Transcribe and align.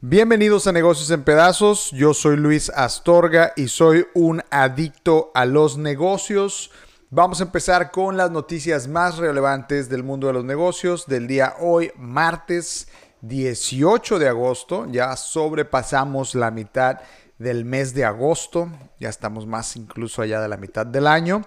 Bienvenidos 0.00 0.66
a 0.66 0.72
Negocios 0.72 1.10
en 1.10 1.22
Pedazos, 1.22 1.90
yo 1.92 2.12
soy 2.12 2.36
Luis 2.36 2.70
Astorga 2.70 3.52
y 3.56 3.68
soy 3.68 4.06
un 4.14 4.42
adicto 4.50 5.30
a 5.34 5.44
los 5.44 5.78
negocios. 5.78 6.70
Vamos 7.10 7.40
a 7.40 7.44
empezar 7.44 7.90
con 7.90 8.16
las 8.16 8.30
noticias 8.30 8.88
más 8.88 9.18
relevantes 9.18 9.88
del 9.88 10.02
mundo 10.02 10.26
de 10.26 10.32
los 10.32 10.44
negocios 10.44 11.06
del 11.06 11.26
día 11.26 11.54
hoy, 11.60 11.92
martes 11.96 12.88
18 13.20 14.18
de 14.18 14.28
agosto. 14.28 14.86
Ya 14.90 15.16
sobrepasamos 15.16 16.34
la 16.34 16.50
mitad 16.50 16.98
del 17.38 17.64
mes 17.64 17.94
de 17.94 18.04
agosto, 18.04 18.70
ya 18.98 19.08
estamos 19.08 19.46
más 19.46 19.76
incluso 19.76 20.22
allá 20.22 20.40
de 20.40 20.48
la 20.48 20.56
mitad 20.56 20.86
del 20.86 21.06
año. 21.06 21.42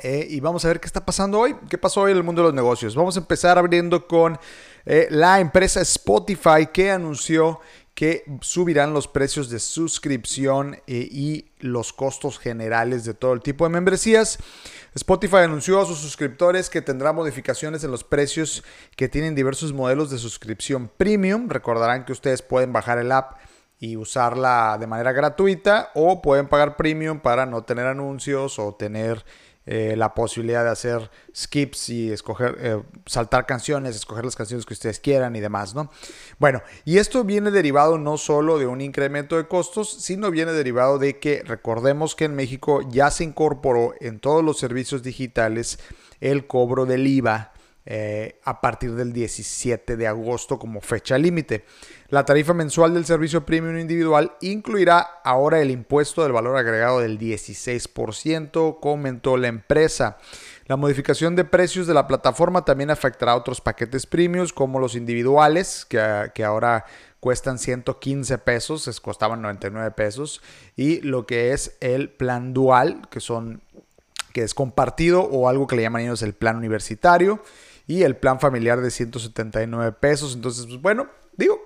Eh, 0.00 0.26
y 0.30 0.40
vamos 0.40 0.64
a 0.64 0.68
ver 0.68 0.78
qué 0.78 0.86
está 0.86 1.04
pasando 1.04 1.40
hoy, 1.40 1.56
qué 1.68 1.76
pasó 1.76 2.02
hoy 2.02 2.12
en 2.12 2.18
el 2.18 2.22
mundo 2.22 2.42
de 2.42 2.48
los 2.48 2.54
negocios. 2.54 2.94
Vamos 2.94 3.16
a 3.16 3.20
empezar 3.20 3.58
abriendo 3.58 4.06
con 4.06 4.38
eh, 4.86 5.08
la 5.10 5.40
empresa 5.40 5.80
Spotify 5.80 6.68
que 6.72 6.90
anunció 6.90 7.60
que 7.94 8.22
subirán 8.42 8.94
los 8.94 9.08
precios 9.08 9.50
de 9.50 9.58
suscripción 9.58 10.76
eh, 10.86 11.08
y 11.10 11.50
los 11.58 11.92
costos 11.92 12.38
generales 12.38 13.04
de 13.04 13.12
todo 13.12 13.32
el 13.32 13.40
tipo 13.40 13.64
de 13.64 13.70
membresías. 13.70 14.38
Spotify 14.94 15.38
anunció 15.38 15.80
a 15.80 15.84
sus 15.84 15.98
suscriptores 15.98 16.70
que 16.70 16.80
tendrá 16.80 17.12
modificaciones 17.12 17.82
en 17.82 17.90
los 17.90 18.04
precios 18.04 18.62
que 18.94 19.08
tienen 19.08 19.34
diversos 19.34 19.72
modelos 19.72 20.10
de 20.10 20.18
suscripción 20.18 20.88
premium. 20.96 21.48
Recordarán 21.48 22.04
que 22.04 22.12
ustedes 22.12 22.40
pueden 22.40 22.72
bajar 22.72 22.98
el 22.98 23.10
app 23.10 23.36
y 23.80 23.96
usarla 23.96 24.76
de 24.78 24.86
manera 24.86 25.12
gratuita 25.12 25.90
o 25.94 26.20
pueden 26.20 26.48
pagar 26.48 26.76
premium 26.76 27.20
para 27.20 27.46
no 27.46 27.62
tener 27.62 27.86
anuncios 27.86 28.58
o 28.58 28.74
tener 28.74 29.24
eh, 29.70 29.96
la 29.96 30.14
posibilidad 30.14 30.64
de 30.64 30.70
hacer 30.70 31.10
skips 31.36 31.90
y 31.90 32.10
escoger, 32.10 32.56
eh, 32.58 32.82
saltar 33.04 33.44
canciones, 33.44 33.94
escoger 33.96 34.24
las 34.24 34.34
canciones 34.34 34.64
que 34.64 34.72
ustedes 34.72 34.98
quieran 34.98 35.36
y 35.36 35.40
demás, 35.40 35.74
¿no? 35.74 35.90
Bueno, 36.38 36.62
y 36.86 36.96
esto 36.96 37.22
viene 37.22 37.50
derivado 37.50 37.98
no 37.98 38.16
solo 38.16 38.58
de 38.58 38.66
un 38.66 38.80
incremento 38.80 39.36
de 39.36 39.46
costos, 39.46 39.90
sino 40.00 40.30
viene 40.30 40.52
derivado 40.52 40.98
de 40.98 41.18
que 41.18 41.42
recordemos 41.44 42.14
que 42.14 42.24
en 42.24 42.34
México 42.34 42.80
ya 42.88 43.10
se 43.10 43.24
incorporó 43.24 43.92
en 44.00 44.20
todos 44.20 44.42
los 44.42 44.58
servicios 44.58 45.02
digitales 45.02 45.78
el 46.22 46.46
cobro 46.46 46.86
del 46.86 47.06
IVA 47.06 47.52
eh, 47.90 48.38
a 48.44 48.60
partir 48.60 48.92
del 48.96 49.14
17 49.14 49.96
de 49.96 50.06
agosto 50.06 50.58
como 50.58 50.82
fecha 50.82 51.16
límite. 51.16 51.64
La 52.10 52.26
tarifa 52.26 52.52
mensual 52.52 52.92
del 52.92 53.06
servicio 53.06 53.46
premium 53.46 53.78
individual 53.78 54.32
incluirá 54.42 54.98
ahora 55.24 55.62
el 55.62 55.70
impuesto 55.70 56.22
del 56.22 56.32
valor 56.32 56.58
agregado 56.58 57.00
del 57.00 57.18
16%, 57.18 58.78
comentó 58.78 59.38
la 59.38 59.48
empresa. 59.48 60.18
La 60.66 60.76
modificación 60.76 61.34
de 61.34 61.46
precios 61.46 61.86
de 61.86 61.94
la 61.94 62.06
plataforma 62.06 62.62
también 62.62 62.90
afectará 62.90 63.32
a 63.32 63.36
otros 63.36 63.62
paquetes 63.62 64.04
premiums 64.04 64.52
como 64.52 64.80
los 64.80 64.94
individuales, 64.94 65.86
que, 65.86 66.30
que 66.34 66.44
ahora 66.44 66.84
cuestan 67.20 67.58
115 67.58 68.36
pesos, 68.36 69.00
costaban 69.00 69.40
99 69.40 69.92
pesos, 69.92 70.42
y 70.76 71.00
lo 71.00 71.24
que 71.24 71.54
es 71.54 71.78
el 71.80 72.10
plan 72.10 72.52
dual, 72.52 73.08
que 73.10 73.20
son 73.20 73.62
que 74.34 74.42
es 74.42 74.52
compartido 74.52 75.22
o 75.22 75.48
algo 75.48 75.66
que 75.66 75.74
le 75.74 75.80
llaman 75.80 76.02
ellos 76.02 76.20
el 76.20 76.34
plan 76.34 76.56
universitario 76.56 77.42
y 77.88 78.02
el 78.02 78.16
plan 78.16 78.38
familiar 78.38 78.80
de 78.80 78.90
179 78.90 79.96
pesos. 79.98 80.34
Entonces, 80.34 80.66
pues 80.66 80.80
bueno, 80.80 81.08
digo, 81.36 81.58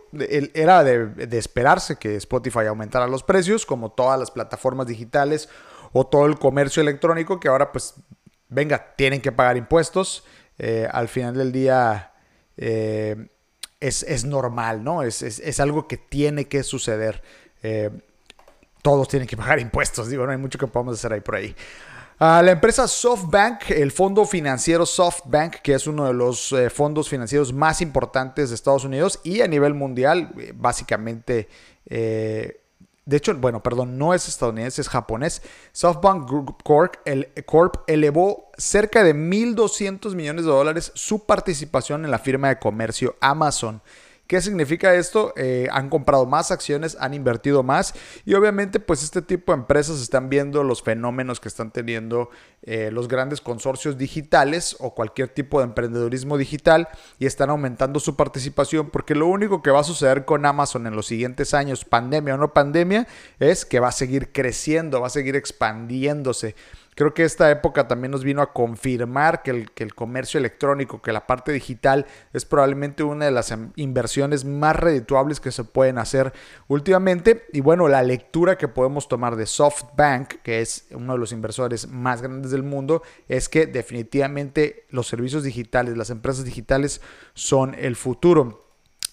era 0.55 0.85
de, 0.85 1.37
esperarse 1.37 1.97
que 1.97 2.15
Spotify 2.17 2.67
aumentara 2.69 3.09
los 3.09 3.25
precios, 3.25 3.67
como 3.67 3.91
todas 3.91 4.19
las 4.19 4.31
plataformas 4.31 4.87
digitales 4.87 5.49
o 5.93 6.07
todo 6.07 6.27
el 6.27 6.39
comercio 6.39 6.81
electrónico, 6.81 7.41
que 7.41 7.49
ahora 7.49 7.73
pues, 7.73 7.95
venga, 8.49 8.95
tienen 8.97 9.21
que 9.21 9.33
pagar 9.33 9.57
impuestos. 9.57 10.25
Eh, 10.59 10.89
al 10.91 11.09
final 11.09 11.35
del 11.35 11.51
día 11.51 12.13
eh, 12.57 13.29
es, 13.81 14.25
normal, 14.25 14.85
¿no? 14.85 15.03
Es, 15.03 15.59
algo 15.59 15.89
que 15.89 15.97
tiene 15.97 16.47
que 16.47 16.63
suceder. 16.63 17.21
Eh, 17.65 17.91
todos 18.81 19.09
tienen 19.09 19.27
que 19.27 19.37
pagar 19.37 19.59
impuestos, 19.59 20.09
digo, 20.09 20.25
no 20.25 20.31
hay 20.31 20.39
mucho 20.39 20.59
que 20.59 20.69
podamos 20.69 20.99
hacer 20.99 21.13
ahí 21.13 21.21
por 21.21 21.35
ahí 21.35 21.55
la 22.23 22.53
empresa 22.53 22.87
SoftBank, 22.87 23.71
el 23.71 23.91
fondo 23.91 24.25
financiero 24.25 24.87
SoftBank, 24.87 25.57
que 25.57 25.75
es 25.75 25.89
uno 25.89 26.07
de 26.07 26.15
los 26.15 26.53
eh, 26.53 26.71
fondos 26.71 27.09
financieros 27.09 27.53
más 27.53 27.81
importantes 27.81 28.49
de 28.49 28.55
Estados 28.55 28.85
Unidos 28.85 29.19
y 29.25 29.41
a 29.41 29.49
nivel 29.49 29.75
mundial, 29.75 30.33
eh, 30.39 30.53
básicamente, 30.55 31.49
eh, 31.87 32.61
de 33.05 33.17
hecho, 33.17 33.35
bueno, 33.35 33.61
perdón, 33.61 33.99
no 33.99 34.15
es 34.15 34.29
estadounidense, 34.29 34.81
es 34.81 34.89
japonés. 34.89 35.43
SoftBank 35.73 36.29
Group 36.29 36.63
Corp, 36.63 36.95
el, 37.07 37.29
Corp 37.45 37.79
elevó 37.89 38.53
cerca 38.57 39.03
de 39.03 39.17
1.200 39.17 40.15
millones 40.15 40.45
de 40.45 40.51
dólares 40.53 40.93
su 40.95 41.27
participación 41.27 42.05
en 42.05 42.13
la 42.13 42.21
firma 42.21 42.51
de 42.51 42.61
comercio 42.61 43.17
Amazon. 43.21 43.83
¿Qué 44.33 44.41
significa 44.41 44.95
esto? 44.95 45.35
Eh, 45.37 45.69
han 45.73 45.91
comprado 45.91 46.25
más 46.25 46.51
acciones, 46.51 46.97
han 46.99 47.13
invertido 47.13 47.63
más 47.63 47.93
y 48.25 48.33
obviamente 48.33 48.81
pues 48.81 49.03
este 49.03 49.21
tipo 49.21 49.53
de 49.53 49.59
empresas 49.59 50.01
están 50.01 50.31
viendo 50.31 50.65
los 50.65 50.83
fenómenos 50.83 51.39
que 51.39 51.49
están 51.49 51.71
teniendo 51.71 52.31
eh, 52.63 52.91
los 52.91 53.09
grandes 53.09 53.43
consorcios 53.43 53.99
digitales 53.99 54.75
o 54.81 54.95
cualquier 54.95 55.29
tipo 55.29 55.59
de 55.59 55.65
emprendedurismo 55.65 56.39
digital 56.39 56.89
y 57.19 57.27
están 57.27 57.51
aumentando 57.51 58.01
su 58.01 58.17
participación 58.17 58.89
porque 58.89 59.15
lo 59.15 59.27
único 59.27 59.61
que 59.61 59.71
va 59.71 59.81
a 59.81 59.85
suceder 59.85 60.25
con 60.25 60.47
Amazon 60.47 60.87
en 60.87 60.97
los 60.97 61.05
siguientes 61.05 61.53
años, 61.53 61.85
pandemia 61.85 62.37
o 62.37 62.39
no 62.39 62.55
pandemia, 62.55 63.07
es 63.39 63.67
que 63.67 63.81
va 63.81 63.89
a 63.89 63.93
seguir 63.93 64.33
creciendo, 64.33 65.03
va 65.03 65.09
a 65.09 65.11
seguir 65.11 65.37
expandiéndose. 65.37 66.55
Creo 66.95 67.15
que 67.15 67.25
esta 67.25 67.51
época 67.51 67.89
también 67.89 68.11
nos 68.11 68.23
vino 68.23 68.43
a 68.43 68.53
confirmar 68.53 69.43
que 69.43 69.51
el, 69.51 69.71
que 69.71 69.83
el, 69.83 69.95
comercio 69.95 70.39
electrónico, 70.39 71.01
que 71.01 71.13
la 71.13 71.27
parte 71.27 71.51
digital 71.51 72.07
es 72.35 72.45
probablemente 72.45 73.03
una 73.03 73.25
de 73.25 73.31
las 73.31 73.51
em, 73.51 73.73
inversiones 73.77 74.45
más 74.45 74.77
redituables 74.77 75.41
que 75.41 75.53
se 75.53 75.65
pueden 75.65 75.97
hacer 75.97 76.35
últimamente. 76.69 77.47
Y 77.55 77.63
bueno, 77.63 77.89
la 77.89 78.03
lectura 78.03 78.59
que 78.59 78.69
podemos 78.69 79.09
tomar 79.09 79.37
de 79.37 79.47
SoftBank, 79.47 80.43
que 80.43 80.61
es 80.61 80.87
uno 80.91 81.15
de 81.15 81.19
los 81.19 81.33
inversores 81.33 81.89
más 81.89 82.21
grandes 82.21 82.51
del 82.51 82.63
mundo, 82.63 83.03
es 83.27 83.49
que 83.49 83.67
definitivamente 83.67 84.85
los 84.91 85.07
servicios 85.07 85.45
digitales, 85.45 85.97
las 85.97 86.11
empresas 86.11 86.45
digitales 86.45 87.01
son 87.33 87.75
el 87.75 87.97
futuro. 87.97 88.72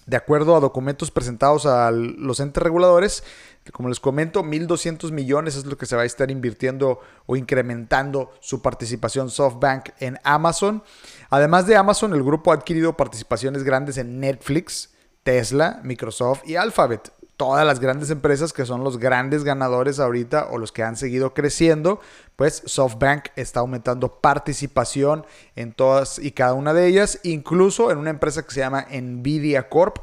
De 0.10 0.18
acuerdo 0.18 0.56
a 0.56 0.60
documentos 0.60 1.12
presentados 1.12 1.68
a 1.68 1.92
los 1.92 2.40
entes 2.40 2.64
reguladores, 2.64 3.24
como 3.72 3.90
les 3.90 4.00
comento, 4.00 4.44
1.200 4.44 5.12
millones 5.12 5.56
es 5.56 5.66
lo 5.68 5.78
que 5.78 5.86
se 5.86 5.96
va 5.96 6.02
a 6.02 6.06
estar 6.06 6.32
invirtiendo 6.32 7.00
o 7.28 7.36
incrementando 7.36 8.32
su 8.40 8.64
participación 8.64 9.30
SoftBank 9.30 9.90
en 10.00 10.18
Amazon. 10.24 10.82
Además 11.30 11.68
de 11.68 11.76
Amazon, 11.76 12.16
el 12.16 12.24
grupo 12.24 12.52
ha 12.52 12.56
adquirido 12.56 12.98
participaciones 12.98 13.62
grandes 13.62 14.00
en 14.00 14.20
Netflix, 14.20 14.96
Tesla, 15.22 15.80
Microsoft 15.84 16.42
y 16.44 16.56
Alphabet. 16.56 17.12
Todas 17.40 17.66
las 17.66 17.80
grandes 17.80 18.10
empresas 18.10 18.52
que 18.52 18.66
son 18.66 18.84
los 18.84 18.98
grandes 18.98 19.46
ganadores 19.46 20.02
ahorita 20.02 20.50
o 20.52 20.58
los 20.58 20.74
que 20.74 20.84
han 20.84 20.98
seguido 20.98 21.34
creciendo, 21.34 22.02
pues 22.36 22.64
SoftBank 22.66 23.28
está 23.38 23.62
aumentando 23.62 24.20
participación 24.20 25.26
en 25.56 25.72
todas 25.72 26.20
y 26.20 26.34
cada 26.34 26.54
una 26.54 26.74
de 26.74 26.88
ellas, 26.88 27.22
incluso 27.24 27.92
en 27.92 27.98
una 27.98 28.10
empresa 28.10 28.44
que 28.44 28.54
se 28.54 28.60
llama 28.60 28.88
Nvidia 28.92 29.70
Corp 29.70 30.00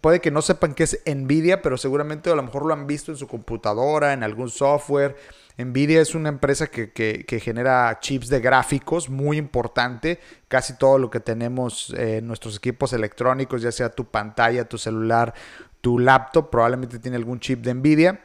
puede 0.00 0.20
que 0.20 0.30
no 0.30 0.42
sepan 0.42 0.74
qué 0.74 0.84
es 0.84 1.00
Nvidia, 1.06 1.62
pero 1.62 1.76
seguramente 1.76 2.30
a 2.30 2.34
lo 2.34 2.42
mejor 2.42 2.66
lo 2.66 2.74
han 2.74 2.86
visto 2.86 3.10
en 3.10 3.16
su 3.16 3.26
computadora, 3.26 4.12
en 4.12 4.22
algún 4.22 4.50
software. 4.50 5.16
Nvidia 5.56 6.00
es 6.00 6.14
una 6.14 6.28
empresa 6.28 6.68
que, 6.68 7.40
genera 7.42 7.98
chips 8.00 8.28
de 8.28 8.40
gráficos 8.40 9.08
muy 9.08 9.36
importante. 9.36 10.20
Casi 10.48 10.76
todo 10.76 10.98
lo 10.98 11.10
que 11.10 11.20
tenemos 11.20 11.94
en 11.96 12.26
nuestros 12.26 12.56
equipos 12.56 12.92
electrónicos, 12.92 13.62
ya 13.62 13.72
sea 13.72 13.90
tu 13.90 14.06
pantalla, 14.06 14.68
tu 14.68 14.78
celular, 14.78 15.34
tu 15.80 15.98
laptop, 15.98 16.50
probablemente 16.50 16.98
tiene 16.98 17.16
algún 17.16 17.40
chip 17.40 17.62
de 17.62 17.74
Nvidia. 17.74 18.20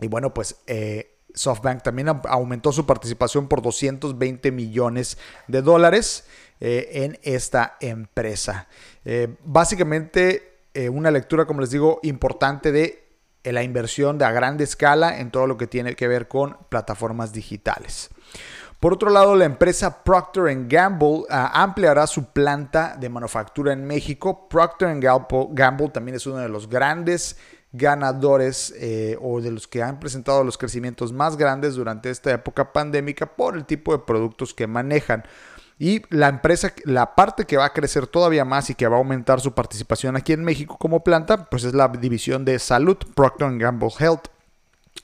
Y 0.00 0.08
bueno, 0.08 0.32
pues 0.32 0.56
eh, 0.66 1.14
SoftBank 1.34 1.82
también 1.82 2.08
aumentó 2.08 2.72
su 2.72 2.86
participación 2.86 3.48
por 3.48 3.62
220 3.62 4.50
millones 4.50 5.18
de 5.48 5.62
dólares 5.62 6.26
eh, 6.60 7.04
en 7.04 7.18
esta 7.22 7.76
empresa. 7.80 8.68
Eh, 9.04 9.34
básicamente 9.44 10.51
eh, 10.74 10.88
una 10.88 11.10
lectura, 11.10 11.44
como 11.44 11.60
les 11.60 11.70
digo, 11.70 12.00
importante 12.02 12.72
de 12.72 13.04
eh, 13.44 13.52
la 13.52 13.62
inversión 13.62 14.18
de 14.18 14.24
a 14.24 14.32
grande 14.32 14.64
escala 14.64 15.18
en 15.18 15.30
todo 15.30 15.46
lo 15.46 15.56
que 15.56 15.66
tiene 15.66 15.96
que 15.96 16.08
ver 16.08 16.28
con 16.28 16.56
plataformas 16.68 17.32
digitales. 17.32 18.10
Por 18.80 18.94
otro 18.94 19.10
lado, 19.10 19.36
la 19.36 19.44
empresa 19.44 20.02
Procter 20.02 20.66
Gamble 20.66 21.22
ah, 21.30 21.62
ampliará 21.62 22.06
su 22.08 22.32
planta 22.32 22.96
de 22.98 23.08
manufactura 23.08 23.72
en 23.72 23.86
México. 23.86 24.48
Procter 24.48 24.98
Gamble 24.98 25.88
también 25.90 26.16
es 26.16 26.26
uno 26.26 26.38
de 26.38 26.48
los 26.48 26.68
grandes 26.68 27.36
ganadores 27.72 28.74
eh, 28.76 29.16
o 29.20 29.40
de 29.40 29.50
los 29.50 29.66
que 29.66 29.82
han 29.82 29.98
presentado 30.00 30.44
los 30.44 30.58
crecimientos 30.58 31.12
más 31.12 31.36
grandes 31.36 31.74
durante 31.74 32.10
esta 32.10 32.32
época 32.32 32.72
pandémica 32.72 33.26
por 33.34 33.56
el 33.56 33.64
tipo 33.64 33.92
de 33.92 34.00
productos 34.00 34.52
que 34.52 34.66
manejan. 34.66 35.24
Y 35.82 36.00
la 36.10 36.28
empresa, 36.28 36.72
la 36.84 37.16
parte 37.16 37.44
que 37.44 37.56
va 37.56 37.64
a 37.64 37.72
crecer 37.72 38.06
todavía 38.06 38.44
más 38.44 38.70
y 38.70 38.76
que 38.76 38.86
va 38.86 38.94
a 38.94 38.98
aumentar 39.00 39.40
su 39.40 39.52
participación 39.52 40.14
aquí 40.14 40.32
en 40.32 40.44
México 40.44 40.78
como 40.78 41.02
planta, 41.02 41.46
pues 41.46 41.64
es 41.64 41.74
la 41.74 41.88
división 41.88 42.44
de 42.44 42.60
salud, 42.60 42.96
Procter 43.16 43.58
Gamble 43.58 43.88
Health. 43.98 44.28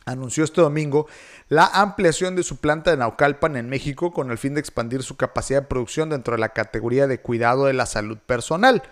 anunció 0.05 0.45
este 0.45 0.61
domingo 0.61 1.09
la 1.49 1.67
ampliación 1.67 2.37
de 2.37 2.45
su 2.45 2.59
planta 2.59 2.93
de 2.93 2.97
Naucalpan 2.97 3.57
en 3.57 3.69
México 3.69 4.13
con 4.13 4.31
el 4.31 4.39
fin 4.39 4.55
de 4.55 4.61
expandir 4.61 5.03
su 5.03 5.17
capacidad 5.17 5.63
de 5.63 5.67
producción 5.67 6.11
dentro 6.11 6.35
de 6.35 6.39
la 6.39 6.51
categoría 6.51 7.09
de 7.09 7.21
cuidado 7.21 7.65
de 7.65 7.73
la 7.73 7.85
salud 7.85 8.19
personal. 8.19 8.85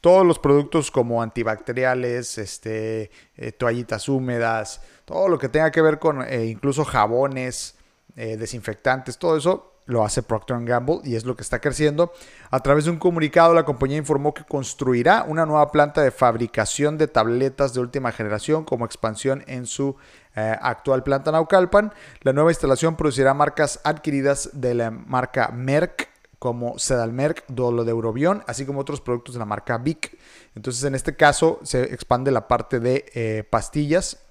Todos 0.00 0.24
los 0.24 0.38
productos 0.38 0.92
como 0.92 1.20
antibacteriales, 1.20 2.38
este, 2.38 3.10
eh, 3.36 3.50
toallitas 3.50 4.08
húmedas, 4.08 4.82
todo 5.04 5.26
lo 5.26 5.40
que 5.40 5.48
tenga 5.48 5.72
que 5.72 5.82
ver 5.82 5.98
con 5.98 6.22
eh, 6.22 6.44
incluso 6.44 6.84
jabones, 6.84 7.74
eh, 8.14 8.36
desinfectantes, 8.36 9.18
todo 9.18 9.36
eso 9.36 9.73
lo 9.86 10.04
hace 10.04 10.22
Procter 10.22 10.64
Gamble 10.64 11.00
y 11.04 11.14
es 11.16 11.24
lo 11.24 11.36
que 11.36 11.42
está 11.42 11.60
creciendo. 11.60 12.12
A 12.50 12.60
través 12.60 12.84
de 12.84 12.90
un 12.90 12.98
comunicado, 12.98 13.54
la 13.54 13.64
compañía 13.64 13.98
informó 13.98 14.32
que 14.32 14.44
construirá 14.44 15.24
una 15.28 15.46
nueva 15.46 15.70
planta 15.70 16.02
de 16.02 16.10
fabricación 16.10 16.98
de 16.98 17.08
tabletas 17.08 17.74
de 17.74 17.80
última 17.80 18.12
generación 18.12 18.64
como 18.64 18.84
expansión 18.84 19.44
en 19.46 19.66
su 19.66 19.96
eh, 20.36 20.56
actual 20.60 21.02
planta 21.02 21.32
Naucalpan. 21.32 21.92
La 22.22 22.32
nueva 22.32 22.50
instalación 22.50 22.96
producirá 22.96 23.34
marcas 23.34 23.80
adquiridas 23.84 24.50
de 24.52 24.74
la 24.74 24.90
marca 24.90 25.50
Merck 25.52 26.08
como 26.38 26.78
Sedalmerc, 26.78 27.44
Dolo 27.48 27.84
de 27.84 27.90
Eurobion, 27.90 28.42
así 28.46 28.66
como 28.66 28.80
otros 28.80 29.00
productos 29.00 29.34
de 29.34 29.38
la 29.38 29.46
marca 29.46 29.78
Vic. 29.78 30.18
Entonces, 30.54 30.84
en 30.84 30.94
este 30.94 31.16
caso, 31.16 31.58
se 31.62 31.84
expande 31.84 32.30
la 32.30 32.48
parte 32.48 32.80
de 32.80 33.06
eh, 33.14 33.44
pastillas 33.48 34.23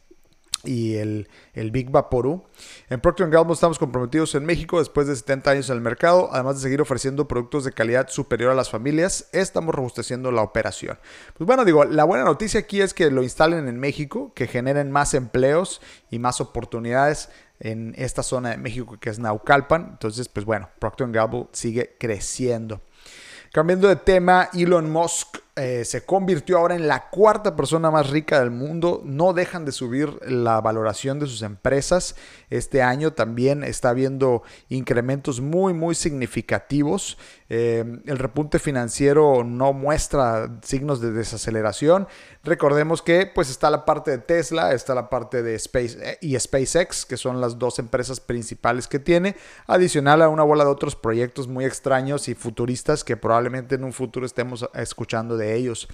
y 0.64 0.96
el, 0.96 1.28
Big 1.72 1.90
Vaporú. 1.90 2.44
En 2.90 3.02
Procter 3.02 3.30
Gamble 3.30 3.54
estamos 3.54 3.80
comprometidos 3.80 4.36
en 4.36 4.46
México 4.46 4.80
después 4.80 5.08
de 5.08 5.16
70 5.16 5.52
años 5.52 5.70
en 5.70 5.76
el 5.76 5.82
mercado, 5.82 6.30
además 6.32 6.56
de 6.56 6.62
seguir 6.62 6.82
ofreciendo 6.82 7.28
productos 7.28 7.64
de 7.66 7.72
calidad 7.72 8.10
superior 8.10 8.52
a 8.52 8.56
las 8.56 8.70
familias, 8.70 9.28
estamos 9.32 9.76
robusteciendo 9.76 10.32
la 10.32 10.42
operación. 10.42 10.98
Pues 11.38 11.46
bueno, 11.46 11.66
digo, 11.66 11.84
la 11.86 12.04
buena 12.04 12.24
noticia 12.24 12.62
aquí 12.62 12.82
es 12.82 12.94
que 12.94 13.12
lo 13.12 13.24
instalen 13.24 13.68
en 13.68 13.80
México, 13.80 14.32
que 14.34 14.48
generen 14.48 14.92
más 14.92 15.14
empleos 15.14 15.82
y 16.10 16.20
más 16.20 16.42
oportunidades 16.42 17.30
en 17.60 17.94
esta 17.98 18.24
zona 18.24 18.52
de 18.52 18.58
México 18.58 18.98
que 19.00 19.10
es 19.10 19.20
Naucalpan. 19.20 19.90
Entonces, 19.92 20.28
pues 20.30 20.46
bueno, 20.46 20.70
Procter 20.80 21.10
Gamble 21.12 21.48
sigue 21.52 21.96
creciendo. 22.00 22.82
Cambiando 23.52 23.88
de 23.88 23.98
tema, 23.98 24.50
Elon 24.54 24.90
Musk 24.90 25.43
eh, 25.56 25.86
se 25.86 26.04
convirtió 26.04 26.58
ahora 26.58 26.76
en 26.76 26.88
la 26.88 27.12
cuarta 27.12 27.56
persona 27.56 27.92
más 27.92 28.10
rica 28.10 28.40
del 28.40 28.50
mundo. 28.50 29.04
No 29.06 29.34
dejan 29.34 29.66
de 29.66 29.72
subir 29.72 30.18
la 30.28 30.60
valoración 30.62 31.20
de 31.20 31.28
sus 31.28 31.44
empresas. 31.44 32.16
Este 32.50 32.82
año 32.82 33.14
también 33.14 33.64
está 33.64 33.90
habiendo 33.90 34.42
incrementos 34.70 35.42
muy, 35.42 35.74
muy 35.74 35.94
significativos. 35.94 37.20
Eh, 37.50 37.86
el 38.08 38.18
repunte 38.18 38.58
financiero 38.58 39.44
no 39.44 39.74
muestra 39.74 40.60
signos 40.64 41.02
de 41.02 41.12
desaceleración. 41.12 42.08
Recordemos 42.44 43.04
que 43.04 43.28
pues 43.28 43.52
está 43.52 43.70
la 43.70 43.86
parte 43.86 44.10
de 44.10 44.18
Tesla, 44.18 44.74
está 44.74 44.96
la 44.96 45.08
parte 45.08 45.44
de 45.44 45.54
Space 45.56 45.98
eh, 46.02 46.18
y 46.20 46.38
SpaceX, 46.40 47.06
que 47.06 47.16
son 47.16 47.40
las 47.42 47.60
dos 47.60 47.78
empresas 47.78 48.20
principales 48.20 48.88
que 48.88 48.98
tiene, 48.98 49.36
adicional 49.68 50.24
a 50.24 50.30
una 50.30 50.42
bola 50.42 50.64
de 50.64 50.72
otros 50.72 50.96
proyectos 50.96 51.48
muy 51.48 51.64
extraños 51.64 52.28
y 52.28 52.34
futuristas 52.34 53.04
que 53.04 53.18
probablemente 53.18 53.76
en 53.76 53.84
un 53.84 53.94
futuro 53.94 54.26
estemos 54.26 54.68
escuchando 54.74 55.38
de 55.38 55.43
ellos. 55.44 55.88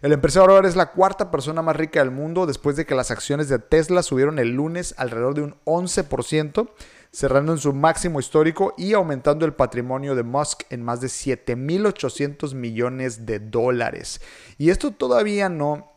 El 0.00 0.12
empresario 0.12 0.60
es 0.60 0.76
la 0.76 0.92
cuarta 0.92 1.30
persona 1.30 1.60
más 1.60 1.76
rica 1.76 2.00
del 2.00 2.12
mundo 2.12 2.46
después 2.46 2.76
de 2.76 2.86
que 2.86 2.94
las 2.94 3.10
acciones 3.10 3.48
de 3.48 3.58
Tesla 3.58 4.02
subieron 4.02 4.38
el 4.38 4.50
lunes 4.50 4.94
alrededor 4.96 5.34
de 5.34 5.42
un 5.42 5.56
11%, 5.64 6.70
cerrando 7.10 7.52
en 7.52 7.58
su 7.58 7.72
máximo 7.72 8.20
histórico 8.20 8.74
y 8.76 8.92
aumentando 8.92 9.44
el 9.44 9.54
patrimonio 9.54 10.14
de 10.14 10.22
Musk 10.22 10.62
en 10.70 10.84
más 10.84 11.00
de 11.00 11.08
7.800 11.08 12.54
millones 12.54 13.26
de 13.26 13.40
dólares. 13.40 14.20
Y 14.56 14.70
esto 14.70 14.92
todavía 14.92 15.48
no 15.48 15.90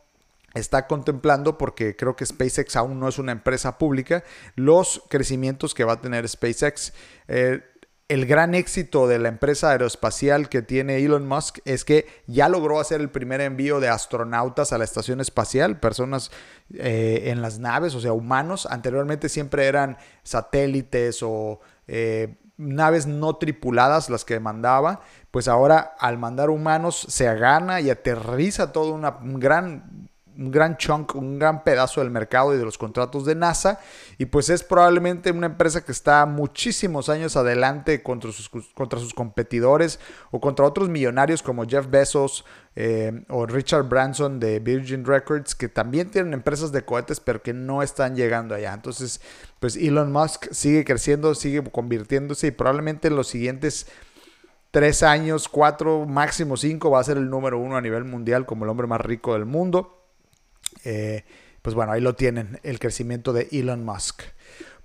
está 0.54 0.88
contemplando, 0.88 1.58
porque 1.58 1.96
creo 1.96 2.16
que 2.16 2.26
SpaceX 2.26 2.76
aún 2.76 3.00
no 3.00 3.08
es 3.08 3.20
una 3.20 3.32
empresa 3.32 3.78
pública, 3.78 4.24
los 4.56 5.04
crecimientos 5.10 5.74
que 5.74 5.84
va 5.84 5.94
a 5.94 6.02
tener 6.02 6.28
SpaceX. 6.28 6.94
Eh, 7.28 7.62
el 8.12 8.26
gran 8.26 8.56
éxito 8.56 9.08
de 9.08 9.20
la 9.20 9.30
empresa 9.30 9.72
aeroespacial 9.72 10.50
que 10.50 10.62
tiene 10.62 10.98
Elon 10.98 11.26
Musk 11.26 11.60
es 11.64 11.86
que 11.86 12.08
ya 12.28 12.50
logró 12.50 12.82
hacer 12.82 13.00
el 13.00 13.10
primer 13.10 13.40
envío 13.40 13.80
de 13.80 13.88
astronautas 13.88 14.74
a 14.74 14.78
la 14.78 14.84
estación 14.84 15.22
espacial, 15.22 15.80
personas 15.80 16.30
eh, 16.74 17.24
en 17.28 17.42
las 17.42 17.60
naves, 17.60 17.96
o 17.96 18.02
sea, 18.02 18.12
humanos. 18.12 18.68
Anteriormente 18.70 19.30
siempre 19.30 19.66
eran 19.66 19.98
satélites 20.24 21.24
o 21.24 21.62
eh, 21.88 22.36
naves 22.58 23.08
no 23.08 23.38
tripuladas 23.38 24.10
las 24.10 24.26
que 24.26 24.42
mandaba. 24.42 25.00
Pues 25.32 25.48
ahora 25.48 25.96
al 25.98 26.18
mandar 26.18 26.50
humanos 26.50 27.06
se 27.08 27.34
gana 27.36 27.80
y 27.80 27.90
aterriza 27.90 28.74
todo 28.74 28.94
una, 28.94 29.20
un 29.22 29.40
gran 29.40 30.11
un 30.42 30.52
gran 30.52 30.78
chunk, 30.78 31.16
un 31.16 31.38
gran 31.38 31.64
pedazo 31.64 32.02
del 32.02 32.10
mercado 32.10 32.54
y 32.54 32.58
de 32.58 32.66
los 32.66 32.78
contratos 32.78 33.26
de 33.26 33.36
NASA. 33.36 33.80
Y 34.18 34.26
pues 34.26 34.50
es 34.50 34.64
probablemente 34.64 35.32
una 35.32 35.48
empresa 35.48 35.86
que 35.86 35.92
está 35.92 36.26
muchísimos 36.26 37.10
años 37.10 37.38
adelante 37.38 38.02
contra 38.02 38.32
sus, 38.32 38.50
contra 38.74 39.00
sus 39.00 39.14
competidores 39.14 40.00
o 40.32 40.42
contra 40.42 40.66
otros 40.66 40.90
millonarios 40.90 41.44
como 41.44 41.66
Jeff 41.66 41.88
Bezos 41.90 42.44
eh, 42.76 43.26
o 43.30 43.46
Richard 43.46 43.84
Branson 43.84 44.40
de 44.40 44.60
Virgin 44.60 45.06
Records, 45.06 45.56
que 45.56 45.70
también 45.70 46.10
tienen 46.10 46.34
empresas 46.34 46.72
de 46.72 46.84
cohetes, 46.84 47.20
pero 47.20 47.42
que 47.42 47.54
no 47.54 47.84
están 47.84 48.16
llegando 48.16 48.56
allá. 48.56 48.74
Entonces, 48.74 49.22
pues 49.60 49.76
Elon 49.76 50.12
Musk 50.12 50.52
sigue 50.52 50.84
creciendo, 50.86 51.36
sigue 51.36 51.64
convirtiéndose 51.64 52.48
y 52.48 52.52
probablemente 52.52 53.10
en 53.10 53.16
los 53.16 53.28
siguientes 53.28 53.88
tres 54.72 55.04
años, 55.04 55.50
cuatro, 55.50 56.06
máximo 56.06 56.58
cinco, 56.58 56.90
va 56.90 57.02
a 57.02 57.04
ser 57.04 57.18
el 57.18 57.30
número 57.30 57.60
uno 57.60 57.76
a 57.76 57.82
nivel 57.82 58.06
mundial 58.06 58.46
como 58.46 58.64
el 58.64 58.72
hombre 58.72 58.88
más 58.88 59.02
rico 59.02 59.34
del 59.34 59.46
mundo. 59.46 60.01
Eh, 60.84 61.24
pues 61.62 61.76
bueno, 61.76 61.92
ahí 61.92 62.02
lo 62.02 62.16
tienen, 62.16 62.60
el 62.64 62.80
crecimiento 62.80 63.34
de 63.34 63.48
Elon 63.52 63.86
Musk. 63.86 64.24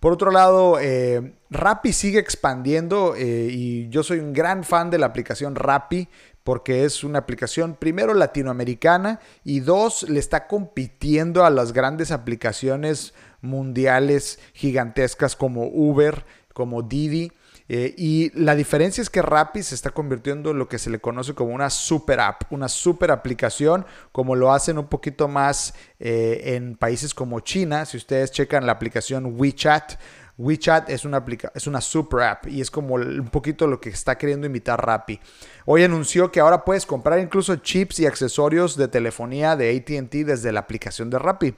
Por 0.00 0.12
otro 0.12 0.30
lado, 0.30 0.78
eh, 0.78 1.34
Rappi 1.50 1.92
sigue 1.92 2.18
expandiendo 2.18 3.14
eh, 3.16 3.48
y 3.50 3.88
yo 3.88 4.02
soy 4.02 4.18
un 4.18 4.32
gran 4.32 4.62
fan 4.62 4.90
de 4.90 4.98
la 4.98 5.06
aplicación 5.06 5.54
Rappi 5.54 6.08
porque 6.44 6.84
es 6.84 7.02
una 7.02 7.18
aplicación 7.18 7.74
primero 7.74 8.14
latinoamericana 8.14 9.18
y 9.42 9.60
dos 9.60 10.08
le 10.08 10.20
está 10.20 10.46
compitiendo 10.46 11.44
a 11.44 11.50
las 11.50 11.72
grandes 11.72 12.12
aplicaciones 12.12 13.14
mundiales 13.40 14.38
gigantescas 14.52 15.34
como 15.34 15.66
Uber, 15.66 16.24
como 16.52 16.82
Didi. 16.82 17.32
Eh, 17.68 17.94
y 17.96 18.30
la 18.38 18.54
diferencia 18.54 19.02
es 19.02 19.10
que 19.10 19.22
Rappi 19.22 19.62
se 19.62 19.74
está 19.74 19.90
convirtiendo 19.90 20.50
en 20.50 20.58
lo 20.58 20.68
que 20.68 20.78
se 20.78 20.90
le 20.90 21.00
conoce 21.00 21.34
como 21.34 21.52
una 21.52 21.70
super 21.70 22.20
app, 22.20 22.44
una 22.50 22.68
super 22.68 23.10
aplicación, 23.10 23.86
como 24.12 24.36
lo 24.36 24.52
hacen 24.52 24.78
un 24.78 24.86
poquito 24.86 25.26
más 25.28 25.74
eh, 25.98 26.54
en 26.54 26.76
países 26.76 27.14
como 27.14 27.40
China. 27.40 27.84
Si 27.84 27.96
ustedes 27.96 28.30
checan 28.30 28.66
la 28.66 28.72
aplicación 28.72 29.34
WeChat, 29.36 29.94
WeChat 30.38 30.90
es 30.90 31.04
una, 31.04 31.24
es 31.54 31.66
una 31.66 31.80
super 31.80 32.20
app 32.20 32.46
y 32.46 32.60
es 32.60 32.70
como 32.70 32.94
un 32.94 33.28
poquito 33.28 33.66
lo 33.66 33.80
que 33.80 33.88
está 33.88 34.18
queriendo 34.18 34.46
imitar 34.46 34.84
Rappi. 34.84 35.18
Hoy 35.64 35.82
anunció 35.82 36.30
que 36.30 36.40
ahora 36.40 36.64
puedes 36.64 36.86
comprar 36.86 37.18
incluso 37.18 37.56
chips 37.56 38.00
y 38.00 38.06
accesorios 38.06 38.76
de 38.76 38.88
telefonía 38.88 39.56
de 39.56 39.76
ATT 39.76 40.12
desde 40.26 40.52
la 40.52 40.60
aplicación 40.60 41.10
de 41.10 41.18
Rappi. 41.18 41.54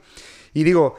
Y 0.53 0.63
digo, 0.63 0.95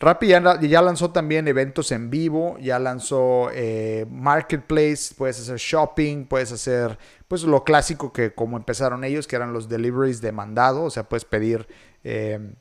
Rappi 0.00 0.26
ya, 0.26 0.40
lanzó 0.82 1.12
también 1.12 1.46
eventos 1.46 1.92
en 1.92 2.10
vivo, 2.10 2.58
ya 2.58 2.78
lanzó 2.78 3.48
eh, 3.52 4.06
Marketplace, 4.10 5.14
puedes 5.16 5.40
hacer 5.40 5.56
shopping, 5.56 6.26
puedes 6.26 6.50
hacer 6.52 6.98
pues 7.28 7.44
lo 7.44 7.64
clásico 7.64 8.12
que 8.12 8.34
como 8.34 8.56
empezaron 8.56 9.04
ellos, 9.04 9.26
que 9.26 9.36
eran 9.36 9.52
los 9.52 9.68
deliveries 9.68 10.20
de 10.20 10.32
mandado, 10.32 10.82
o 10.84 10.90
sea, 10.90 11.04
puedes 11.04 11.24
pedir 11.24 11.68
eh, 12.02 12.54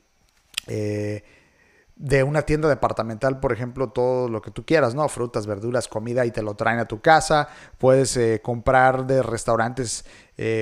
eh, 0.68 1.24
de 1.96 2.24
una 2.24 2.44
tienda 2.44 2.70
departamental, 2.70 3.40
por 3.40 3.52
ejemplo, 3.52 3.90
todo 3.90 4.30
lo 4.30 4.42
que 4.42 4.52
tú 4.52 4.66
quieras, 4.66 4.94
¿no? 4.94 5.08
Frutas, 5.10 5.48
verduras, 5.48 5.88
comida 5.88 6.26
y 6.26 6.32
te 6.32 6.42
lo 6.42 6.56
traen 6.56 6.80
a 6.80 6.88
tu 6.88 7.02
casa. 7.02 7.50
Puedes 7.78 8.20
comprar 8.42 9.06
de 9.06 9.22
restaurantes 9.22 10.04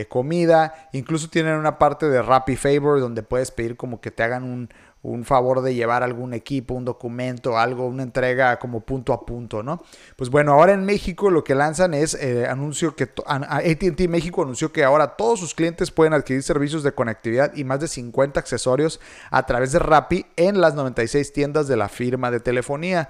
comida. 0.10 0.90
Incluso 0.92 1.30
tienen 1.30 1.56
una 1.56 1.80
parte 1.80 2.10
de 2.10 2.22
Rappi 2.22 2.58
Favor 2.58 3.00
donde 3.00 3.24
puedes 3.24 3.50
pedir 3.50 3.78
como 3.78 4.02
que 4.02 4.12
te 4.12 4.24
hagan 4.24 4.44
un, 4.44 4.70
un 5.04 5.26
favor 5.26 5.62
de 5.62 5.74
llevar 5.74 6.04
algún 6.04 6.34
equipo, 6.34 6.76
un 6.76 6.86
documento, 6.86 7.58
algo, 7.58 7.88
una 7.88 8.04
entrega 8.04 8.60
como 8.60 8.82
punto 8.82 9.14
a 9.14 9.26
punto, 9.26 9.64
¿no? 9.64 9.82
Pues 10.16 10.30
bueno, 10.30 10.54
ahora 10.54 10.74
en 10.74 10.86
México 10.86 11.32
lo 11.32 11.44
que 11.44 11.56
lanzan 11.56 11.94
es 11.94 12.14
eh, 12.14 12.46
anuncio 12.48 12.96
que 12.96 13.10
ATT 13.26 14.08
México 14.08 14.44
anunció 14.44 14.72
que 14.72 14.84
ahora 14.84 15.16
todos 15.16 15.40
sus 15.40 15.56
clientes 15.56 15.90
pueden 15.90 16.14
adquirir 16.14 16.44
servicios 16.44 16.84
de 16.84 16.94
conectividad 16.94 17.56
y 17.56 17.64
más 17.64 17.80
de 17.80 17.88
50 17.88 18.40
accesorios 18.40 19.00
a 19.32 19.46
través 19.46 19.72
de 19.72 19.80
Rappi 19.80 20.26
en 20.36 20.62
las 20.62 20.76
96 20.76 21.34
tiendas 21.34 21.68
de 21.68 21.78
la 21.78 21.90
firma 21.90 22.30
de 22.30 22.40
telefonía. 22.40 23.10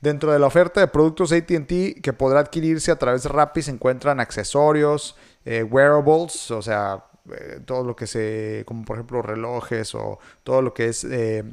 Dentro 0.00 0.32
de 0.32 0.38
la 0.38 0.46
oferta 0.46 0.80
de 0.80 0.88
productos 0.88 1.32
ATT 1.32 2.00
que 2.02 2.12
podrá 2.16 2.40
adquirirse 2.40 2.90
a 2.90 2.96
través 2.96 3.22
de 3.22 3.28
Rappi 3.30 3.62
se 3.62 3.70
encuentran 3.70 4.20
accesorios, 4.20 5.16
eh, 5.44 5.62
wearables, 5.62 6.50
o 6.50 6.62
sea, 6.62 7.04
eh, 7.32 7.60
todo 7.64 7.84
lo 7.84 7.96
que 7.96 8.06
se, 8.06 8.64
como 8.66 8.84
por 8.84 8.96
ejemplo 8.96 9.22
relojes 9.22 9.94
o 9.94 10.18
todo 10.44 10.62
lo 10.62 10.74
que 10.74 10.86
es 10.86 11.04
eh, 11.04 11.44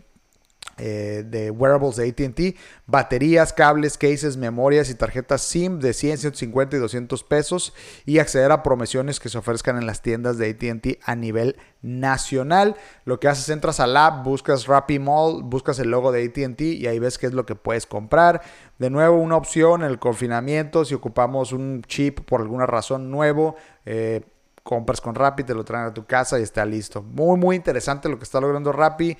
eh, 0.79 1.23
de 1.27 1.51
wearables 1.51 1.97
de 1.97 2.09
ATT, 2.09 2.57
baterías, 2.87 3.53
cables, 3.53 3.95
cases, 3.95 4.37
memorias 4.37 4.89
y 4.89 4.95
tarjetas 4.95 5.43
SIM 5.43 5.79
de 5.79 5.93
100, 5.93 6.17
150 6.17 6.77
y 6.77 6.79
200 6.79 7.23
pesos 7.23 7.75
y 8.07 8.17
acceder 8.17 8.51
a 8.51 8.63
promociones 8.63 9.19
que 9.19 9.29
se 9.29 9.37
ofrezcan 9.37 9.77
en 9.77 9.85
las 9.85 10.01
tiendas 10.01 10.39
de 10.39 10.49
ATT 10.49 10.99
a 11.05 11.15
nivel 11.15 11.57
nacional. 11.83 12.75
Lo 13.05 13.19
que 13.19 13.27
haces, 13.27 13.49
entras 13.49 13.79
al 13.79 13.95
app, 13.95 14.23
buscas 14.23 14.65
Rappi 14.65 14.97
Mall, 14.97 15.43
buscas 15.43 15.77
el 15.77 15.91
logo 15.91 16.11
de 16.11 16.25
ATT 16.25 16.61
y 16.61 16.87
ahí 16.87 16.97
ves 16.97 17.19
qué 17.19 17.27
es 17.27 17.33
lo 17.33 17.45
que 17.45 17.53
puedes 17.53 17.85
comprar. 17.85 18.41
De 18.79 18.89
nuevo, 18.89 19.17
una 19.17 19.37
opción 19.37 19.83
el 19.83 19.99
confinamiento, 19.99 20.85
si 20.85 20.95
ocupamos 20.95 21.51
un 21.51 21.83
chip 21.83 22.21
por 22.21 22.41
alguna 22.41 22.65
razón 22.65 23.11
nuevo. 23.11 23.57
Eh, 23.85 24.21
compras 24.63 25.01
con 25.01 25.13
Rappi, 25.13 25.43
te 25.43 25.53
lo 25.53 25.63
traen 25.63 25.87
a 25.87 25.93
tu 25.93 26.05
casa 26.05 26.39
y 26.39 26.43
está 26.43 26.65
listo. 26.65 27.03
Muy, 27.03 27.37
muy 27.37 27.55
interesante 27.55 28.09
lo 28.09 28.17
que 28.17 28.23
está 28.23 28.39
logrando 28.39 28.71
Rappi. 28.71 29.17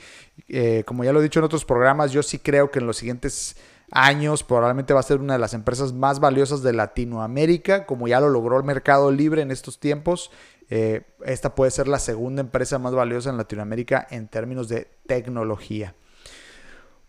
Eh, 0.47 0.83
como 0.85 1.03
ya 1.03 1.11
lo 1.11 1.19
he 1.19 1.23
dicho 1.23 1.39
en 1.39 1.45
otros 1.45 1.65
programas, 1.65 2.11
yo 2.11 2.23
sí 2.23 2.39
creo 2.39 2.71
que 2.71 2.79
en 2.79 2.87
los 2.87 2.97
siguientes 2.97 3.57
años 3.91 4.43
probablemente 4.43 4.93
va 4.93 5.01
a 5.01 5.03
ser 5.03 5.19
una 5.19 5.33
de 5.33 5.39
las 5.39 5.53
empresas 5.53 5.93
más 5.93 6.19
valiosas 6.19 6.63
de 6.63 6.73
Latinoamérica, 6.73 7.85
como 7.85 8.07
ya 8.07 8.19
lo 8.19 8.29
logró 8.29 8.57
el 8.57 8.63
Mercado 8.63 9.11
Libre 9.11 9.41
en 9.41 9.51
estos 9.51 9.79
tiempos. 9.79 10.31
Eh, 10.69 11.03
esta 11.25 11.53
puede 11.53 11.71
ser 11.71 11.87
la 11.87 11.99
segunda 11.99 12.41
empresa 12.41 12.79
más 12.79 12.95
valiosa 12.95 13.29
en 13.29 13.37
Latinoamérica 13.37 14.07
en 14.09 14.27
términos 14.27 14.69
de 14.69 14.87
tecnología. 15.05 15.93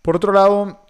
Por 0.03 0.17
otro 0.17 0.33
lado, 0.33 0.84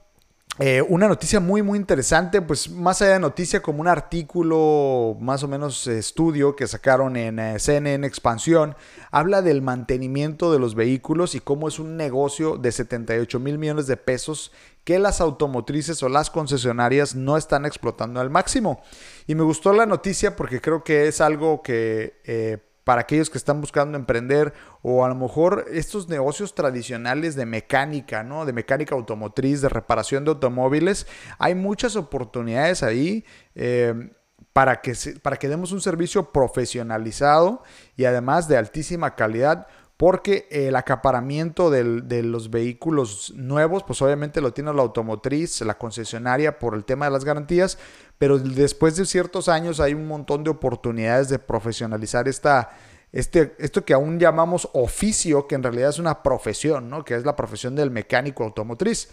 eh, 0.60 0.82
una 0.88 1.08
noticia 1.08 1.40
muy 1.40 1.62
muy 1.62 1.76
interesante, 1.76 2.40
pues 2.40 2.70
más 2.70 3.02
allá 3.02 3.14
de 3.14 3.18
noticia 3.18 3.60
como 3.60 3.80
un 3.80 3.88
artículo 3.88 5.16
más 5.20 5.42
o 5.42 5.48
menos 5.48 5.88
estudio 5.88 6.54
que 6.54 6.68
sacaron 6.68 7.16
en 7.16 7.40
eh, 7.40 7.58
CNN 7.58 8.06
Expansión, 8.06 8.76
habla 9.10 9.42
del 9.42 9.62
mantenimiento 9.62 10.52
de 10.52 10.60
los 10.60 10.76
vehículos 10.76 11.34
y 11.34 11.40
cómo 11.40 11.66
es 11.66 11.80
un 11.80 11.96
negocio 11.96 12.56
de 12.56 12.70
78 12.70 13.40
mil 13.40 13.58
millones 13.58 13.88
de 13.88 13.96
pesos 13.96 14.52
que 14.84 15.00
las 15.00 15.20
automotrices 15.20 16.00
o 16.04 16.08
las 16.08 16.30
concesionarias 16.30 17.16
no 17.16 17.36
están 17.36 17.66
explotando 17.66 18.20
al 18.20 18.30
máximo. 18.30 18.80
Y 19.26 19.34
me 19.34 19.42
gustó 19.42 19.72
la 19.72 19.86
noticia 19.86 20.36
porque 20.36 20.60
creo 20.60 20.84
que 20.84 21.08
es 21.08 21.20
algo 21.20 21.62
que... 21.62 22.72
Para 22.84 23.02
aquellos 23.02 23.30
que 23.30 23.38
están 23.38 23.60
buscando 23.60 23.96
emprender 23.96 24.52
o 24.82 25.04
a 25.04 25.08
lo 25.08 25.14
mejor 25.14 25.64
estos 25.70 26.08
negocios 26.08 26.54
tradicionales 26.54 27.34
de 27.34 27.46
mecánica, 27.46 28.22
¿no? 28.22 28.44
De 28.44 28.52
mecánica 28.52 28.94
automotriz, 28.94 29.60
de 29.60 29.68
reparación 29.68 30.24
de 30.24 30.30
automóviles. 30.30 31.06
Hay 31.38 31.54
muchas 31.54 31.96
oportunidades 31.96 32.82
ahí 32.82 33.24
eh, 33.54 34.10
para, 34.52 34.80
que 34.80 34.94
para 35.22 35.36
que 35.36 35.48
demos 35.48 35.72
un 35.72 35.80
servicio 35.80 36.30
profesionalizado 36.30 37.62
y 37.96 38.04
además 38.04 38.46
de 38.48 38.56
altísima 38.56 39.16
calidad 39.16 39.66
porque 39.96 40.48
el 40.50 40.74
acaparamiento 40.74 41.70
de 41.70 42.22
los 42.22 42.50
vehículos 42.50 43.32
nuevos, 43.36 43.84
pues 43.84 44.02
obviamente 44.02 44.40
lo 44.40 44.52
tiene 44.52 44.74
la 44.74 44.82
automotriz, 44.82 45.60
la 45.60 45.78
concesionaria 45.78 46.58
por 46.58 46.74
el 46.74 46.84
tema 46.84 47.04
de 47.04 47.12
las 47.12 47.24
garantías, 47.24 47.78
pero 48.18 48.38
después 48.38 48.96
de 48.96 49.06
ciertos 49.06 49.48
años 49.48 49.78
hay 49.78 49.94
un 49.94 50.08
montón 50.08 50.42
de 50.42 50.50
oportunidades 50.50 51.28
de 51.28 51.38
profesionalizar 51.38 52.26
esta, 52.26 52.70
este, 53.12 53.54
esto 53.58 53.84
que 53.84 53.94
aún 53.94 54.18
llamamos 54.18 54.68
oficio, 54.72 55.46
que 55.46 55.54
en 55.54 55.62
realidad 55.62 55.90
es 55.90 56.00
una 56.00 56.24
profesión, 56.24 56.90
¿no? 56.90 57.04
que 57.04 57.14
es 57.14 57.24
la 57.24 57.36
profesión 57.36 57.76
del 57.76 57.92
mecánico 57.92 58.42
automotriz. 58.42 59.10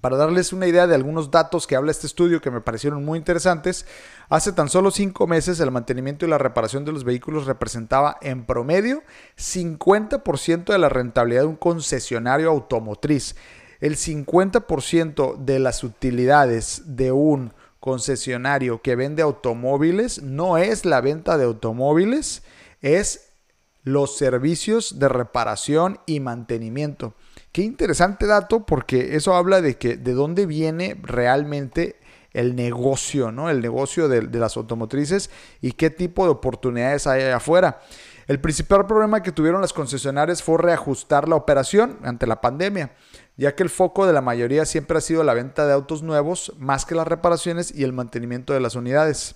Para 0.00 0.16
darles 0.16 0.52
una 0.52 0.68
idea 0.68 0.86
de 0.86 0.94
algunos 0.94 1.32
datos 1.32 1.66
que 1.66 1.74
habla 1.74 1.90
este 1.90 2.06
estudio 2.06 2.40
que 2.40 2.52
me 2.52 2.60
parecieron 2.60 3.04
muy 3.04 3.18
interesantes, 3.18 3.84
hace 4.28 4.52
tan 4.52 4.68
solo 4.68 4.92
cinco 4.92 5.26
meses 5.26 5.58
el 5.58 5.72
mantenimiento 5.72 6.24
y 6.24 6.28
la 6.28 6.38
reparación 6.38 6.84
de 6.84 6.92
los 6.92 7.02
vehículos 7.02 7.46
representaba 7.46 8.16
en 8.20 8.46
promedio 8.46 9.02
50% 9.36 10.66
de 10.66 10.78
la 10.78 10.88
rentabilidad 10.88 11.42
de 11.42 11.48
un 11.48 11.56
concesionario 11.56 12.48
automotriz. 12.50 13.34
El 13.80 13.96
50% 13.96 15.36
de 15.36 15.58
las 15.58 15.82
utilidades 15.82 16.82
de 16.84 17.10
un 17.10 17.52
concesionario 17.80 18.82
que 18.82 18.94
vende 18.94 19.22
automóviles 19.22 20.22
no 20.22 20.58
es 20.58 20.84
la 20.84 21.00
venta 21.00 21.36
de 21.38 21.44
automóviles, 21.44 22.44
es 22.82 23.30
los 23.82 24.16
servicios 24.16 25.00
de 25.00 25.08
reparación 25.08 25.98
y 26.06 26.20
mantenimiento. 26.20 27.14
Qué 27.58 27.64
interesante 27.64 28.28
dato 28.28 28.64
porque 28.64 29.16
eso 29.16 29.34
habla 29.34 29.60
de 29.60 29.76
que 29.76 29.96
de 29.96 30.12
dónde 30.12 30.46
viene 30.46 30.96
realmente 31.02 31.96
el 32.32 32.54
negocio, 32.54 33.32
¿no? 33.32 33.50
El 33.50 33.60
negocio 33.60 34.06
de, 34.06 34.22
las 34.38 34.56
automotrices 34.56 35.28
y 35.60 35.72
qué 35.72 35.90
tipo 35.90 36.22
de 36.22 36.30
oportunidades 36.30 37.08
hay 37.08 37.22
allá 37.22 37.38
afuera. 37.38 37.80
El 38.28 38.40
principal 38.40 38.86
problema 38.86 39.24
que 39.24 39.32
tuvieron 39.32 39.60
las 39.60 39.72
concesionarias 39.72 40.40
fue 40.40 40.58
reajustar 40.58 41.28
la 41.28 41.34
operación 41.34 41.98
ante 42.04 42.28
la 42.28 42.40
pandemia, 42.40 42.92
ya 43.36 43.56
que 43.56 43.64
el 43.64 43.70
foco 43.70 44.06
de 44.06 44.12
la 44.12 44.20
mayoría 44.20 44.64
siempre 44.64 44.98
ha 44.98 45.00
sido 45.00 45.24
la 45.24 45.34
venta 45.34 45.66
de 45.66 45.72
autos 45.72 46.04
nuevos 46.04 46.52
más 46.58 46.86
que 46.86 46.94
las 46.94 47.08
reparaciones 47.08 47.74
y 47.74 47.82
el 47.82 47.92
mantenimiento 47.92 48.52
de 48.52 48.60
las 48.60 48.76
unidades. 48.76 49.34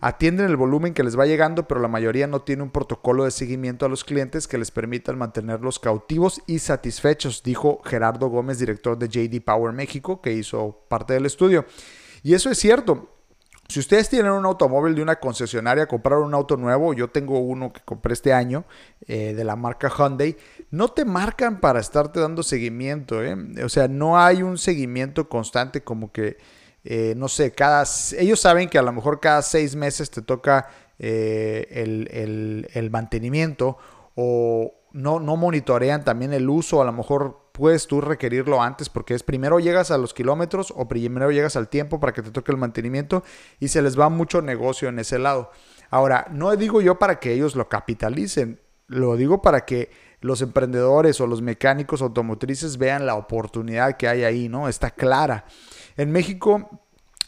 Atienden 0.00 0.46
el 0.46 0.56
volumen 0.56 0.92
que 0.92 1.02
les 1.02 1.18
va 1.18 1.26
llegando, 1.26 1.66
pero 1.66 1.80
la 1.80 1.88
mayoría 1.88 2.26
no 2.26 2.42
tiene 2.42 2.62
un 2.62 2.70
protocolo 2.70 3.24
de 3.24 3.30
seguimiento 3.30 3.86
a 3.86 3.88
los 3.88 4.04
clientes 4.04 4.46
que 4.46 4.58
les 4.58 4.70
permitan 4.70 5.16
mantenerlos 5.16 5.78
cautivos 5.78 6.42
y 6.46 6.58
satisfechos, 6.58 7.42
dijo 7.42 7.80
Gerardo 7.84 8.28
Gómez, 8.28 8.58
director 8.58 8.98
de 8.98 9.08
JD 9.08 9.42
Power 9.42 9.72
México, 9.72 10.20
que 10.20 10.32
hizo 10.32 10.84
parte 10.88 11.14
del 11.14 11.26
estudio. 11.26 11.64
Y 12.22 12.34
eso 12.34 12.50
es 12.50 12.58
cierto. 12.58 13.12
Si 13.68 13.80
ustedes 13.80 14.08
tienen 14.08 14.32
un 14.32 14.44
automóvil 14.44 14.94
de 14.94 15.02
una 15.02 15.16
concesionaria, 15.16 15.86
comprar 15.86 16.20
un 16.20 16.34
auto 16.34 16.56
nuevo, 16.56 16.94
yo 16.94 17.08
tengo 17.08 17.40
uno 17.40 17.72
que 17.72 17.80
compré 17.80 18.12
este 18.12 18.32
año 18.32 18.64
eh, 19.08 19.34
de 19.34 19.44
la 19.44 19.56
marca 19.56 19.88
Hyundai, 19.88 20.36
no 20.70 20.88
te 20.88 21.04
marcan 21.04 21.60
para 21.60 21.80
estarte 21.80 22.20
dando 22.20 22.44
seguimiento. 22.44 23.24
¿eh? 23.24 23.36
O 23.64 23.68
sea, 23.68 23.88
no 23.88 24.18
hay 24.18 24.42
un 24.42 24.56
seguimiento 24.56 25.28
constante 25.28 25.82
como 25.82 26.12
que 26.12 26.36
eh, 26.88 27.14
no 27.16 27.26
sé, 27.26 27.50
cada, 27.50 27.84
ellos 28.16 28.38
saben 28.38 28.68
que 28.68 28.78
a 28.78 28.82
lo 28.82 28.92
mejor 28.92 29.18
cada 29.18 29.42
seis 29.42 29.74
meses 29.74 30.08
te 30.08 30.22
toca 30.22 30.68
eh, 31.00 31.66
el, 32.72 32.90
mantenimiento 32.92 33.76
o 34.14 34.72
no, 34.92 35.18
no 35.18 35.36
monitorean 35.36 36.04
también 36.04 36.32
el 36.32 36.48
uso, 36.48 36.80
a 36.80 36.84
lo 36.84 36.92
mejor 36.92 37.50
puedes 37.50 37.88
tú 37.88 38.00
requerirlo 38.00 38.62
antes 38.62 38.88
porque 38.88 39.14
es 39.14 39.24
primero 39.24 39.58
llegas 39.58 39.90
a 39.90 39.98
los 39.98 40.14
kilómetros 40.14 40.72
o 40.76 40.86
primero 40.86 41.32
llegas 41.32 41.56
al 41.56 41.68
tiempo 41.68 41.98
para 41.98 42.12
que 42.12 42.22
te 42.22 42.30
toque 42.30 42.52
el 42.52 42.58
mantenimiento 42.58 43.24
y 43.58 43.66
se 43.66 43.82
les 43.82 43.98
va 43.98 44.08
mucho 44.08 44.40
negocio 44.40 44.88
en 44.88 45.00
ese 45.00 45.18
lado. 45.18 45.50
Ahora, 45.90 46.28
no 46.30 46.54
digo 46.54 46.80
yo 46.82 47.00
para 47.00 47.18
que 47.18 47.32
ellos 47.32 47.56
lo 47.56 47.68
capitalicen, 47.68 48.60
lo 48.86 49.16
digo 49.16 49.42
para 49.42 49.64
que 49.64 49.90
los 50.20 50.40
emprendedores 50.40 51.20
o 51.20 51.26
los 51.26 51.42
mecánicos 51.42 52.00
automotrices 52.00 52.78
vean 52.78 53.06
la 53.06 53.16
oportunidad 53.16 53.96
que 53.96 54.06
hay 54.06 54.22
ahí, 54.22 54.48
¿no? 54.48 54.68
Está 54.68 54.90
clara. 54.90 55.46
En 55.96 56.12
México, 56.12 56.82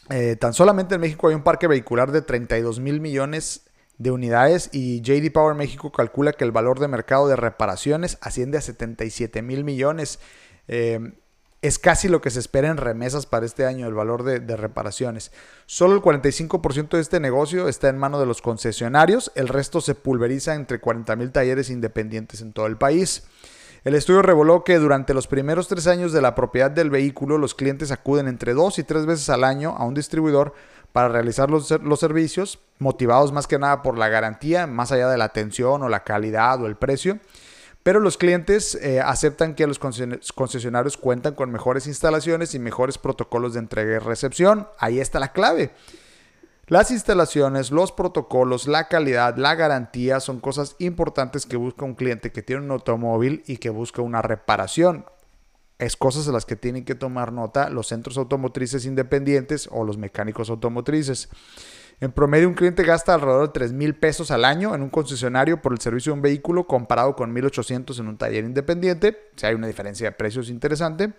eh, 0.09 0.35
tan 0.35 0.53
solamente 0.53 0.95
en 0.95 1.01
México 1.01 1.27
hay 1.27 1.35
un 1.35 1.43
parque 1.43 1.67
vehicular 1.67 2.11
de 2.11 2.21
32 2.21 2.79
mil 2.79 3.01
millones 3.01 3.65
de 3.97 4.11
unidades 4.11 4.69
y 4.71 5.01
JD 5.01 5.31
Power 5.31 5.55
México 5.55 5.91
calcula 5.91 6.33
que 6.33 6.45
el 6.45 6.51
valor 6.51 6.79
de 6.79 6.87
mercado 6.87 7.27
de 7.27 7.35
reparaciones 7.35 8.17
asciende 8.21 8.57
a 8.57 8.61
77 8.61 9.41
mil 9.41 9.63
millones. 9.63 10.19
Eh, 10.67 11.13
es 11.61 11.77
casi 11.77 12.07
lo 12.07 12.21
que 12.21 12.29
se 12.29 12.39
espera 12.39 12.69
en 12.69 12.77
remesas 12.77 13.25
para 13.25 13.45
este 13.45 13.65
año, 13.65 13.85
el 13.87 13.93
valor 13.93 14.23
de, 14.23 14.39
de 14.39 14.55
reparaciones. 14.55 15.33
Solo 15.65 15.95
el 15.95 16.01
45% 16.01 16.91
de 16.91 17.01
este 17.01 17.19
negocio 17.19 17.67
está 17.67 17.89
en 17.89 17.97
manos 17.97 18.21
de 18.21 18.25
los 18.25 18.41
concesionarios, 18.41 19.31
el 19.35 19.49
resto 19.49 19.81
se 19.81 19.93
pulveriza 19.93 20.55
entre 20.55 20.79
40 20.79 21.15
mil 21.17 21.31
talleres 21.31 21.69
independientes 21.69 22.39
en 22.39 22.53
todo 22.53 22.67
el 22.67 22.77
país. 22.77 23.23
El 23.83 23.95
estudio 23.95 24.21
reveló 24.21 24.63
que 24.63 24.77
durante 24.77 25.13
los 25.13 25.27
primeros 25.27 25.67
tres 25.67 25.87
años 25.87 26.11
de 26.11 26.21
la 26.21 26.35
propiedad 26.35 26.69
del 26.69 26.89
vehículo, 26.89 27.37
los 27.37 27.55
clientes 27.55 27.91
acuden 27.91 28.27
entre 28.27 28.53
dos 28.53 28.77
y 28.77 28.83
tres 28.83 29.05
veces 29.05 29.29
al 29.29 29.43
año 29.43 29.75
a 29.77 29.85
un 29.85 29.93
distribuidor 29.93 30.53
para 30.91 31.07
realizar 31.07 31.49
los, 31.49 31.67
servicios, 31.99 32.59
motivados 32.79 33.31
más 33.31 33.47
que 33.47 33.59
nada 33.59 33.81
por 33.81 33.97
la 33.97 34.09
garantía, 34.09 34.67
más 34.67 34.91
allá 34.91 35.07
de 35.09 35.17
la 35.17 35.25
atención 35.25 35.83
o 35.83 35.89
la 35.89 36.03
calidad 36.03 36.61
o 36.61 36.65
el 36.65 36.75
precio. 36.75 37.19
Pero 37.83 38.01
los 38.01 38.17
clientes 38.17 38.75
eh, 38.75 38.99
aceptan 38.99 39.55
que 39.55 39.65
los 39.65 39.79
concesionarios 39.79 40.97
cuentan 40.97 41.35
con 41.35 41.49
mejores 41.49 41.87
instalaciones 41.87 42.53
y 42.53 42.59
mejores 42.59 42.97
protocolos 42.97 43.53
de 43.53 43.59
entrega 43.59 43.95
y 43.95 43.99
recepción. 43.99 44.67
Ahí 44.77 44.99
está 44.99 45.19
la 45.19 45.31
clave. 45.31 45.71
Las 46.69 46.91
instalaciones, 46.91 47.71
los 47.71 47.91
protocolos, 47.91 48.67
la 48.67 48.87
calidad, 48.87 49.37
la 49.37 49.55
garantía 49.55 50.19
son 50.19 50.39
cosas 50.39 50.75
importantes 50.77 51.47
que 51.47 51.57
busca 51.57 51.83
un 51.83 51.95
cliente 51.95 52.31
que 52.31 52.43
tiene 52.43 52.61
un 52.61 52.69
automóvil 52.69 53.41
y 53.47 53.57
que 53.57 53.71
busca 53.71 54.03
una 54.03 54.21
reparación. 54.21 55.03
Es 55.79 55.97
cosas 55.97 56.27
de 56.27 56.31
las 56.31 56.45
que 56.45 56.55
tienen 56.55 56.85
que 56.85 56.93
tomar 56.93 57.33
nota 57.33 57.71
los 57.71 57.87
centros 57.87 58.19
automotrices 58.19 58.85
independientes 58.85 59.67
o 59.71 59.83
los 59.83 59.97
mecánicos 59.97 60.51
automotrices. 60.51 61.29
En 62.01 62.11
promedio, 62.11 62.47
un 62.47 62.53
cliente 62.53 62.83
gasta 62.83 63.15
alrededor 63.15 63.47
de 63.47 63.53
3 63.53 63.73
mil 63.73 63.95
pesos 63.95 64.29
al 64.29 64.45
año 64.45 64.75
en 64.75 64.83
un 64.83 64.91
concesionario 64.91 65.63
por 65.63 65.73
el 65.73 65.79
servicio 65.79 66.11
de 66.11 66.17
un 66.17 66.21
vehículo 66.21 66.67
comparado 66.67 67.15
con 67.15 67.35
1.800 67.35 67.99
en 67.99 68.09
un 68.09 68.17
taller 68.17 68.45
independiente. 68.45 69.31
Si 69.35 69.47
hay 69.47 69.55
una 69.55 69.65
diferencia 69.65 70.07
de 70.07 70.11
precios 70.11 70.49
interesante. 70.51 71.13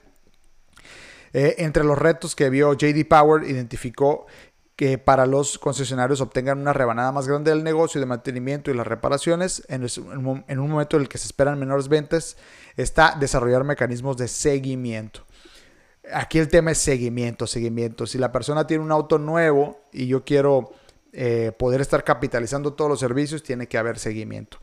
Eh, 1.33 1.57
entre 1.59 1.85
los 1.85 1.97
retos 1.97 2.35
que 2.35 2.51
vio 2.51 2.73
JD 2.73 3.07
Power, 3.09 3.45
identificó 3.45 4.27
que 4.81 4.97
para 4.97 5.27
los 5.27 5.59
concesionarios 5.59 6.23
obtengan 6.23 6.59
una 6.59 6.73
rebanada 6.73 7.13
más 7.13 7.29
grande 7.29 7.51
del 7.51 7.63
negocio 7.63 8.01
de 8.01 8.07
mantenimiento 8.07 8.71
y 8.71 8.75
las 8.75 8.87
reparaciones 8.87 9.63
en, 9.69 9.83
un 9.85 10.71
momento 10.71 10.97
en 10.97 11.03
el 11.03 11.07
que 11.11 11.19
se 11.19 11.27
esperan 11.27 11.59
menores 11.59 11.89
ventas, 11.89 12.39
está 12.79 13.15
desarrollar 13.21 13.63
mecanismos 13.63 14.17
de 14.17 14.27
seguimiento. 14.27 15.27
Aquí 16.15 16.39
el 16.39 16.49
tema 16.49 16.71
es 16.71 16.79
seguimiento, 16.79 17.47
seguimiento. 17.47 18.07
Si 18.07 18.17
la 18.17 18.33
persona 18.33 18.67
tiene 18.67 18.83
un 18.83 18.91
auto 18.91 19.19
nuevo 19.19 19.83
y 19.93 20.07
yo 20.07 20.25
quiero 20.25 20.73
eh, 21.13 21.53
poder 21.59 21.83
estar 21.83 22.03
capitalizando 22.03 22.73
todos 22.73 22.91
los 22.91 23.01
servicios, 23.01 23.43
tiene 23.43 23.67
que 23.67 23.77
haber 23.77 23.99
seguimiento. 23.99 24.57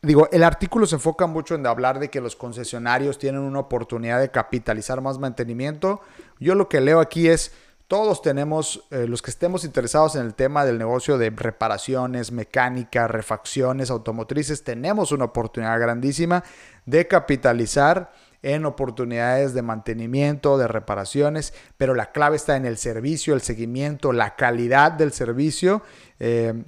Digo, 0.00 0.26
el 0.32 0.42
artículo 0.42 0.86
se 0.86 0.94
enfoca 0.94 1.26
mucho 1.26 1.54
en 1.54 1.66
hablar 1.66 1.98
de 1.98 2.08
que 2.08 2.22
los 2.22 2.34
concesionarios 2.34 3.18
tienen 3.18 3.42
una 3.42 3.58
oportunidad 3.58 4.20
de 4.20 4.30
capitalizar 4.30 5.02
más 5.02 5.18
mantenimiento. 5.18 6.00
Yo 6.40 6.54
lo 6.54 6.70
que 6.70 6.80
leo 6.80 6.98
aquí 6.98 7.28
es, 7.28 7.52
todos 7.88 8.22
tenemos, 8.22 8.84
eh, 8.90 9.06
los 9.06 9.20
que 9.20 9.30
estemos 9.30 9.64
interesados 9.64 10.16
en 10.16 10.22
el 10.22 10.34
tema 10.34 10.64
del 10.64 10.78
negocio 10.78 11.18
de 11.18 11.30
reparaciones, 11.30 12.32
mecánica, 12.32 13.08
refacciones 13.08 13.90
automotrices, 13.90 14.64
tenemos 14.64 15.12
una 15.12 15.26
oportunidad 15.26 15.78
grandísima 15.78 16.44
de 16.86 17.06
capitalizar 17.06 18.12
en 18.42 18.66
oportunidades 18.66 19.54
de 19.54 19.62
mantenimiento, 19.62 20.58
de 20.58 20.68
reparaciones, 20.68 21.54
pero 21.76 21.94
la 21.94 22.12
clave 22.12 22.36
está 22.36 22.56
en 22.56 22.66
el 22.66 22.76
servicio, 22.76 23.34
el 23.34 23.40
seguimiento, 23.40 24.12
la 24.12 24.36
calidad 24.36 24.92
del 24.92 25.12
servicio. 25.12 25.82
Eh, 26.20 26.64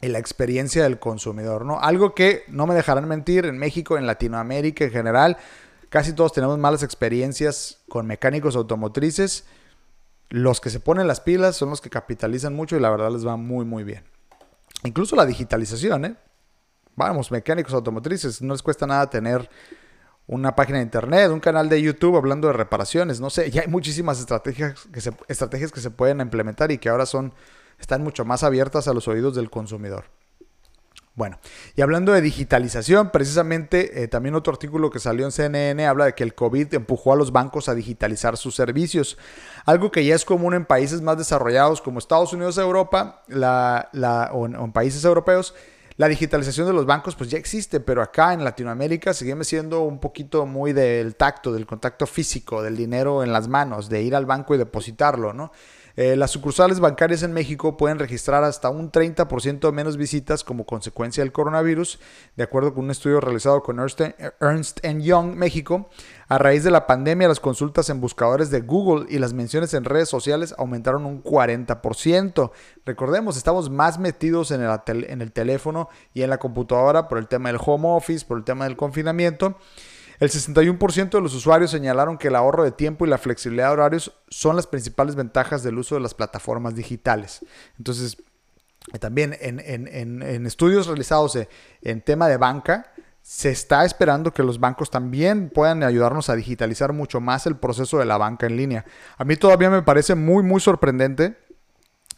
y 0.00 0.08
la 0.08 0.18
experiencia 0.18 0.82
del 0.82 0.98
consumidor, 0.98 1.64
¿no? 1.64 1.80
Algo 1.80 2.14
que 2.14 2.44
no 2.48 2.66
me 2.66 2.74
dejarán 2.74 3.08
mentir, 3.08 3.46
en 3.46 3.56
México, 3.56 3.96
en 3.96 4.06
Latinoamérica 4.06 4.84
en 4.84 4.90
general, 4.90 5.38
casi 5.88 6.12
todos 6.12 6.34
tenemos 6.34 6.58
malas 6.58 6.82
experiencias 6.82 7.78
con 7.88 8.06
mecánicos 8.06 8.54
automotrices. 8.54 9.46
Los 10.30 10.60
que 10.60 10.70
se 10.70 10.80
ponen 10.80 11.06
las 11.06 11.20
pilas 11.20 11.56
son 11.56 11.70
los 11.70 11.80
que 11.80 11.90
capitalizan 11.90 12.54
mucho 12.54 12.76
y 12.76 12.80
la 12.80 12.90
verdad 12.90 13.10
les 13.10 13.26
va 13.26 13.36
muy, 13.36 13.64
muy 13.64 13.84
bien. 13.84 14.04
Incluso 14.82 15.16
la 15.16 15.26
digitalización, 15.26 16.04
¿eh? 16.04 16.16
Vamos, 16.96 17.30
mecánicos 17.30 17.74
automotrices, 17.74 18.40
no 18.42 18.54
les 18.54 18.62
cuesta 18.62 18.86
nada 18.86 19.10
tener 19.10 19.48
una 20.26 20.54
página 20.54 20.78
de 20.78 20.84
internet, 20.84 21.30
un 21.30 21.40
canal 21.40 21.68
de 21.68 21.82
YouTube 21.82 22.16
hablando 22.16 22.48
de 22.48 22.54
reparaciones, 22.54 23.20
no 23.20 23.30
sé, 23.30 23.50
ya 23.50 23.62
hay 23.62 23.68
muchísimas 23.68 24.20
estrategias 24.20 24.86
que 24.92 25.00
se, 25.00 25.12
estrategias 25.28 25.70
que 25.70 25.80
se 25.80 25.90
pueden 25.90 26.20
implementar 26.20 26.70
y 26.70 26.78
que 26.78 26.88
ahora 26.88 27.04
son, 27.04 27.34
están 27.78 28.02
mucho 28.02 28.24
más 28.24 28.42
abiertas 28.42 28.88
a 28.88 28.94
los 28.94 29.08
oídos 29.08 29.34
del 29.34 29.50
consumidor. 29.50 30.04
Bueno, 31.16 31.38
y 31.76 31.82
hablando 31.82 32.12
de 32.12 32.20
digitalización, 32.20 33.10
precisamente 33.10 34.02
eh, 34.02 34.08
también 34.08 34.34
otro 34.34 34.52
artículo 34.52 34.90
que 34.90 34.98
salió 34.98 35.24
en 35.24 35.30
CNN 35.30 35.86
habla 35.86 36.06
de 36.06 36.14
que 36.16 36.24
el 36.24 36.34
COVID 36.34 36.74
empujó 36.74 37.12
a 37.12 37.16
los 37.16 37.30
bancos 37.30 37.68
a 37.68 37.74
digitalizar 37.76 38.36
sus 38.36 38.56
servicios, 38.56 39.16
algo 39.64 39.92
que 39.92 40.04
ya 40.04 40.16
es 40.16 40.24
común 40.24 40.54
en 40.54 40.64
países 40.66 41.02
más 41.02 41.16
desarrollados 41.16 41.80
como 41.80 42.00
Estados 42.00 42.32
Unidos, 42.32 42.58
Europa, 42.58 43.22
la, 43.28 43.90
o 44.32 44.46
en 44.46 44.72
países 44.72 45.04
europeos, 45.04 45.54
la 45.96 46.08
digitalización 46.08 46.66
de 46.66 46.72
los 46.72 46.84
bancos 46.84 47.14
pues 47.14 47.30
ya 47.30 47.38
existe, 47.38 47.78
pero 47.78 48.02
acá 48.02 48.32
en 48.32 48.42
Latinoamérica 48.42 49.14
seguimos 49.14 49.46
siendo 49.46 49.82
un 49.82 50.00
poquito 50.00 50.46
muy 50.46 50.72
del 50.72 51.14
tacto, 51.14 51.52
del 51.52 51.66
contacto 51.66 52.08
físico, 52.08 52.60
del 52.60 52.76
dinero 52.76 53.22
en 53.22 53.32
las 53.32 53.46
manos, 53.46 53.88
de 53.88 54.02
ir 54.02 54.16
al 54.16 54.26
banco 54.26 54.56
y 54.56 54.58
depositarlo, 54.58 55.32
¿no? 55.32 55.52
Eh, 55.96 56.16
las 56.16 56.32
sucursales 56.32 56.80
bancarias 56.80 57.22
en 57.22 57.32
México 57.32 57.76
pueden 57.76 58.00
registrar 58.00 58.42
hasta 58.42 58.68
un 58.68 58.90
30% 58.90 59.70
menos 59.72 59.96
visitas 59.96 60.42
como 60.42 60.66
consecuencia 60.66 61.22
del 61.22 61.32
coronavirus, 61.32 62.00
de 62.36 62.42
acuerdo 62.42 62.74
con 62.74 62.84
un 62.84 62.90
estudio 62.90 63.20
realizado 63.20 63.62
con 63.62 63.78
Ernst, 63.78 64.80
Young 64.84 65.36
México. 65.36 65.88
A 66.26 66.38
raíz 66.38 66.64
de 66.64 66.70
la 66.70 66.86
pandemia, 66.86 67.28
las 67.28 67.38
consultas 67.38 67.90
en 67.90 68.00
buscadores 68.00 68.50
de 68.50 68.62
Google 68.62 69.06
y 69.08 69.18
las 69.18 69.34
menciones 69.34 69.72
en 69.74 69.84
redes 69.84 70.08
sociales 70.08 70.54
aumentaron 70.58 71.06
un 71.06 71.22
40%. 71.22 72.50
Recordemos, 72.84 73.36
estamos 73.36 73.70
más 73.70 73.98
metidos 73.98 74.50
en 74.50 74.62
el, 74.62 75.04
en 75.04 75.22
el 75.22 75.32
teléfono 75.32 75.88
y 76.12 76.22
en 76.22 76.30
la 76.30 76.38
computadora 76.38 77.08
por 77.08 77.18
el 77.18 77.28
tema 77.28 77.50
del 77.50 77.60
home 77.64 77.88
office, 77.88 78.26
por 78.26 78.38
el 78.38 78.44
tema 78.44 78.64
del 78.64 78.76
confinamiento. 78.76 79.58
El 80.20 80.30
61% 80.30 81.10
de 81.10 81.20
los 81.20 81.34
usuarios 81.34 81.70
señalaron 81.70 82.18
que 82.18 82.28
el 82.28 82.36
ahorro 82.36 82.64
de 82.64 82.72
tiempo 82.72 83.04
y 83.04 83.08
la 83.08 83.18
flexibilidad 83.18 83.68
de 83.68 83.72
horarios 83.72 84.12
son 84.28 84.56
las 84.56 84.66
principales 84.66 85.14
ventajas 85.14 85.62
del 85.62 85.78
uso 85.78 85.94
de 85.94 86.00
las 86.00 86.14
plataformas 86.14 86.74
digitales. 86.74 87.40
Entonces, 87.78 88.16
eh, 88.92 88.98
también 88.98 89.36
en, 89.40 90.46
estudios 90.46 90.86
realizados 90.86 91.36
eh, 91.36 91.48
en 91.82 92.00
tema 92.02 92.28
de 92.28 92.36
banca, 92.36 92.92
se 93.22 93.50
está 93.50 93.86
esperando 93.86 94.34
que 94.34 94.42
los 94.42 94.60
bancos 94.60 94.90
también 94.90 95.48
puedan 95.48 95.82
ayudarnos 95.82 96.28
a 96.28 96.36
digitalizar 96.36 96.92
mucho 96.92 97.22
más 97.22 97.46
el 97.46 97.56
proceso 97.56 97.98
de 97.98 98.04
la 98.04 98.18
banca 98.18 98.46
en 98.46 98.56
línea. 98.56 98.84
A 99.16 99.24
mí 99.24 99.36
todavía 99.36 99.70
me 99.70 99.82
parece 99.82 100.14
muy, 100.14 100.42
muy 100.42 100.60
sorprendente 100.60 101.38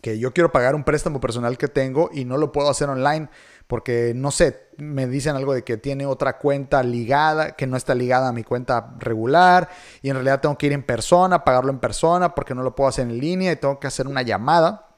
que 0.01 0.19
yo 0.19 0.33
quiero 0.33 0.51
pagar 0.51 0.75
un 0.75 0.85
préstamo 0.85 1.21
personal 1.21 1.59
que 1.59 1.69
tengo 1.69 2.11
y 2.13 2.25
no 2.25 2.39
lo 2.39 2.51
puedo 2.51 2.69
hacer 2.69 2.89
online 2.89 3.29
porque 3.67 4.13
no 4.15 4.31
sé, 4.31 4.69
me 4.77 5.07
dicen 5.07 5.37
algo 5.37 5.53
de 5.53 5.65
que 5.65 5.77
tiene 5.77 6.07
otra 6.07 6.39
cuenta 6.39 6.83
ligada, 6.83 7.57
que 7.57 7.67
no 7.67 7.77
está 7.77 7.95
ligada 7.95 8.29
a 8.29 8.33
mi 8.33 8.45
cuenta 8.45 8.95
regular 8.99 9.69
y 10.03 10.11
en 10.11 10.15
realidad 10.15 10.41
tengo 10.41 10.57
que 10.57 10.67
ir 10.67 10.73
en 10.73 10.83
persona, 10.83 11.45
pagarlo 11.45 11.71
en 11.71 11.79
persona 11.79 12.35
porque 12.35 12.55
no 12.55 12.63
lo 12.63 12.75
puedo 12.75 12.89
hacer 12.89 13.07
en 13.07 13.19
línea 13.19 13.53
y 13.53 13.57
tengo 13.57 13.81
que 13.81 13.87
hacer 13.87 14.07
una 14.07 14.23
llamada 14.23 14.89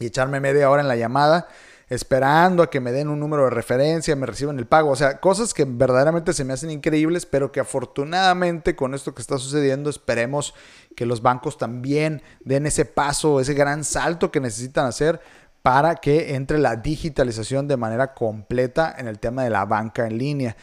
y 0.00 0.06
echarme 0.06 0.40
media 0.40 0.70
hora 0.70 0.82
en 0.82 0.88
la 0.88 0.96
llamada 0.96 1.48
esperando 1.88 2.62
a 2.62 2.70
que 2.70 2.80
me 2.80 2.92
den 2.92 3.08
un 3.08 3.18
número 3.18 3.44
de 3.44 3.50
referencia, 3.50 4.14
me 4.14 4.26
reciban 4.26 4.58
el 4.58 4.66
pago, 4.66 4.90
o 4.90 4.96
sea, 4.96 5.20
cosas 5.20 5.54
que 5.54 5.64
verdaderamente 5.64 6.32
se 6.34 6.44
me 6.44 6.52
hacen 6.52 6.70
increíbles, 6.70 7.24
pero 7.24 7.50
que 7.50 7.60
afortunadamente 7.60 8.76
con 8.76 8.94
esto 8.94 9.14
que 9.14 9.22
está 9.22 9.38
sucediendo 9.38 9.88
esperemos 9.88 10.54
que 10.94 11.06
los 11.06 11.22
bancos 11.22 11.56
también 11.56 12.22
den 12.40 12.66
ese 12.66 12.84
paso, 12.84 13.40
ese 13.40 13.54
gran 13.54 13.84
salto 13.84 14.30
que 14.30 14.40
necesitan 14.40 14.86
hacer 14.86 15.20
para 15.62 15.96
que 15.96 16.34
entre 16.34 16.58
la 16.58 16.76
digitalización 16.76 17.68
de 17.68 17.76
manera 17.76 18.14
completa 18.14 18.94
en 18.98 19.08
el 19.08 19.18
tema 19.18 19.44
de 19.44 19.50
la 19.50 19.64
banca 19.64 20.06
en 20.06 20.18
línea. 20.18 20.56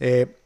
Eh, 0.00 0.36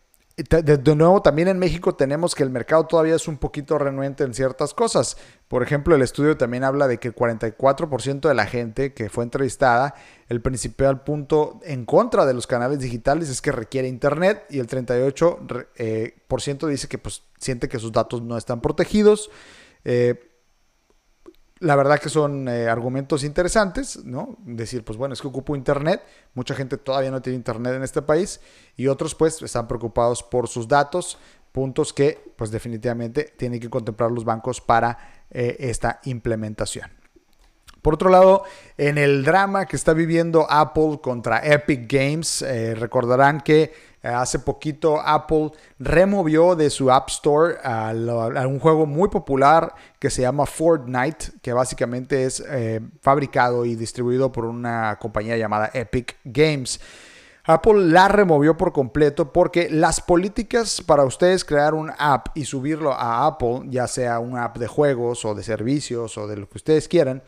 de, 0.48 0.94
nuevo, 0.96 1.20
también 1.20 1.48
en 1.48 1.58
México 1.58 1.94
tenemos 1.94 2.34
que 2.34 2.42
el 2.42 2.50
mercado 2.50 2.86
todavía 2.86 3.14
es 3.14 3.28
un 3.28 3.36
poquito 3.36 3.78
renuente 3.78 4.24
en 4.24 4.32
ciertas 4.32 4.72
cosas. 4.72 5.18
Por 5.48 5.62
ejemplo, 5.62 5.94
el 5.94 6.02
estudio 6.02 6.36
también 6.38 6.64
habla 6.64 6.88
de 6.88 6.98
que 6.98 7.08
el 7.08 7.14
44% 7.14 8.26
de 8.26 8.34
la 8.34 8.46
gente 8.46 8.94
que 8.94 9.10
fue 9.10 9.24
entrevistada, 9.24 9.94
el 10.28 10.40
principal 10.40 11.02
punto 11.02 11.60
en 11.62 11.84
contra 11.84 12.24
de 12.24 12.32
los 12.32 12.46
canales 12.46 12.78
digitales 12.78 13.28
es 13.28 13.42
que 13.42 13.52
requiere 13.52 13.88
Internet 13.88 14.44
y 14.48 14.60
el 14.60 14.66
38% 14.66 15.68
eh, 15.76 16.14
dice 16.70 16.88
que 16.88 16.98
pues, 16.98 17.22
siente 17.38 17.68
que 17.68 17.78
sus 17.78 17.92
datos 17.92 18.22
no 18.22 18.38
están 18.38 18.62
protegidos. 18.62 19.30
Eh, 19.84 20.29
la 21.60 21.76
verdad 21.76 22.00
que 22.00 22.08
son 22.08 22.48
eh, 22.48 22.68
argumentos 22.68 23.22
interesantes, 23.22 24.04
¿no? 24.04 24.36
Decir, 24.44 24.82
pues 24.82 24.98
bueno, 24.98 25.12
es 25.12 25.20
que 25.20 25.28
ocupo 25.28 25.54
Internet, 25.54 26.02
mucha 26.34 26.54
gente 26.54 26.78
todavía 26.78 27.10
no 27.10 27.20
tiene 27.20 27.36
Internet 27.36 27.74
en 27.74 27.82
este 27.82 28.00
país 28.02 28.40
y 28.76 28.86
otros 28.86 29.14
pues 29.14 29.40
están 29.42 29.68
preocupados 29.68 30.22
por 30.22 30.48
sus 30.48 30.66
datos, 30.66 31.18
puntos 31.52 31.92
que 31.92 32.32
pues 32.36 32.50
definitivamente 32.50 33.34
tienen 33.36 33.60
que 33.60 33.68
contemplar 33.68 34.10
los 34.10 34.24
bancos 34.24 34.60
para 34.60 35.26
eh, 35.30 35.56
esta 35.60 36.00
implementación. 36.04 36.90
Por 37.82 37.94
otro 37.94 38.10
lado, 38.10 38.44
en 38.76 38.98
el 38.98 39.24
drama 39.24 39.66
que 39.66 39.76
está 39.76 39.92
viviendo 39.92 40.46
Apple 40.50 41.00
contra 41.02 41.40
Epic 41.46 41.90
Games, 41.90 42.42
eh, 42.42 42.74
recordarán 42.74 43.40
que 43.40 43.72
hace 44.02 44.38
poquito 44.38 45.00
Apple 45.00 45.50
removió 45.78 46.56
de 46.56 46.70
su 46.70 46.90
App 46.90 47.08
Store 47.08 47.56
a, 47.62 47.92
un 48.46 48.58
juego 48.58 48.86
muy 48.86 49.08
popular 49.08 49.74
que 49.98 50.10
se 50.10 50.22
llama 50.22 50.46
Fortnite, 50.46 51.32
que 51.42 51.52
básicamente 51.52 52.24
es 52.24 52.42
eh, 52.48 52.80
fabricado 53.02 53.64
y 53.64 53.74
distribuido 53.74 54.32
por 54.32 54.46
una 54.46 54.98
compañía 54.98 55.36
llamada 55.36 55.70
Epic 55.74 56.16
Games. 56.24 56.80
Apple 57.44 57.86
la 57.86 58.08
removió 58.08 58.56
por 58.56 58.72
completo 58.72 59.32
porque 59.32 59.68
las 59.70 60.00
políticas 60.00 60.82
para 60.82 61.04
ustedes 61.04 61.44
crear 61.44 61.74
un 61.74 61.90
app 61.98 62.28
y 62.34 62.44
subirlo 62.44 62.92
a 62.92 63.26
Apple, 63.26 63.62
ya 63.66 63.86
sea 63.86 64.18
un 64.18 64.38
app 64.38 64.58
de 64.58 64.66
juegos 64.66 65.24
o 65.24 65.34
de 65.34 65.42
servicios 65.42 66.16
o 66.18 66.26
de 66.26 66.36
lo 66.36 66.48
que 66.48 66.58
ustedes 66.58 66.86
quieran, 66.86 67.22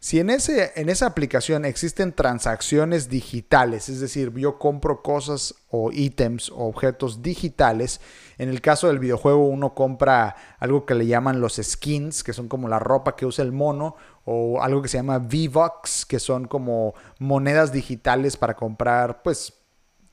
si 0.00 0.20
en, 0.20 0.30
ese, 0.30 0.72
en 0.76 0.88
esa 0.88 1.06
aplicación 1.06 1.64
existen 1.64 2.12
transacciones 2.12 3.08
digitales, 3.08 3.88
es 3.88 4.00
decir, 4.00 4.32
yo 4.34 4.58
compro 4.58 5.02
cosas 5.02 5.54
o 5.70 5.90
ítems 5.92 6.50
o 6.50 6.66
objetos 6.66 7.22
digitales, 7.22 8.00
en 8.38 8.48
el 8.48 8.60
caso 8.60 8.86
del 8.86 9.00
videojuego 9.00 9.46
uno 9.46 9.74
compra 9.74 10.36
algo 10.58 10.86
que 10.86 10.94
le 10.94 11.06
llaman 11.06 11.40
los 11.40 11.60
skins, 11.62 12.22
que 12.22 12.32
son 12.32 12.48
como 12.48 12.68
la 12.68 12.78
ropa 12.78 13.16
que 13.16 13.26
usa 13.26 13.44
el 13.44 13.52
mono, 13.52 13.96
o 14.24 14.62
algo 14.62 14.82
que 14.82 14.88
se 14.88 14.98
llama 14.98 15.18
V-Bucks, 15.18 16.06
que 16.06 16.20
son 16.20 16.46
como 16.46 16.94
monedas 17.18 17.72
digitales 17.72 18.36
para 18.36 18.54
comprar 18.54 19.22
pues 19.22 19.54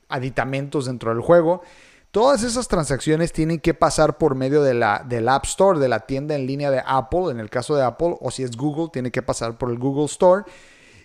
aditamentos 0.08 0.86
dentro 0.86 1.10
del 1.10 1.20
juego. 1.20 1.62
Todas 2.16 2.44
esas 2.44 2.66
transacciones 2.66 3.30
tienen 3.30 3.60
que 3.60 3.74
pasar 3.74 4.16
por 4.16 4.36
medio 4.36 4.62
de 4.62 4.72
la, 4.72 5.04
del 5.06 5.28
App 5.28 5.44
Store, 5.44 5.78
de 5.78 5.86
la 5.86 6.06
tienda 6.06 6.34
en 6.34 6.46
línea 6.46 6.70
de 6.70 6.82
Apple, 6.82 7.30
en 7.30 7.40
el 7.40 7.50
caso 7.50 7.76
de 7.76 7.82
Apple, 7.82 8.16
o 8.18 8.30
si 8.30 8.42
es 8.42 8.56
Google, 8.56 8.88
tiene 8.90 9.10
que 9.10 9.20
pasar 9.20 9.58
por 9.58 9.70
el 9.70 9.78
Google 9.78 10.06
Store. 10.06 10.44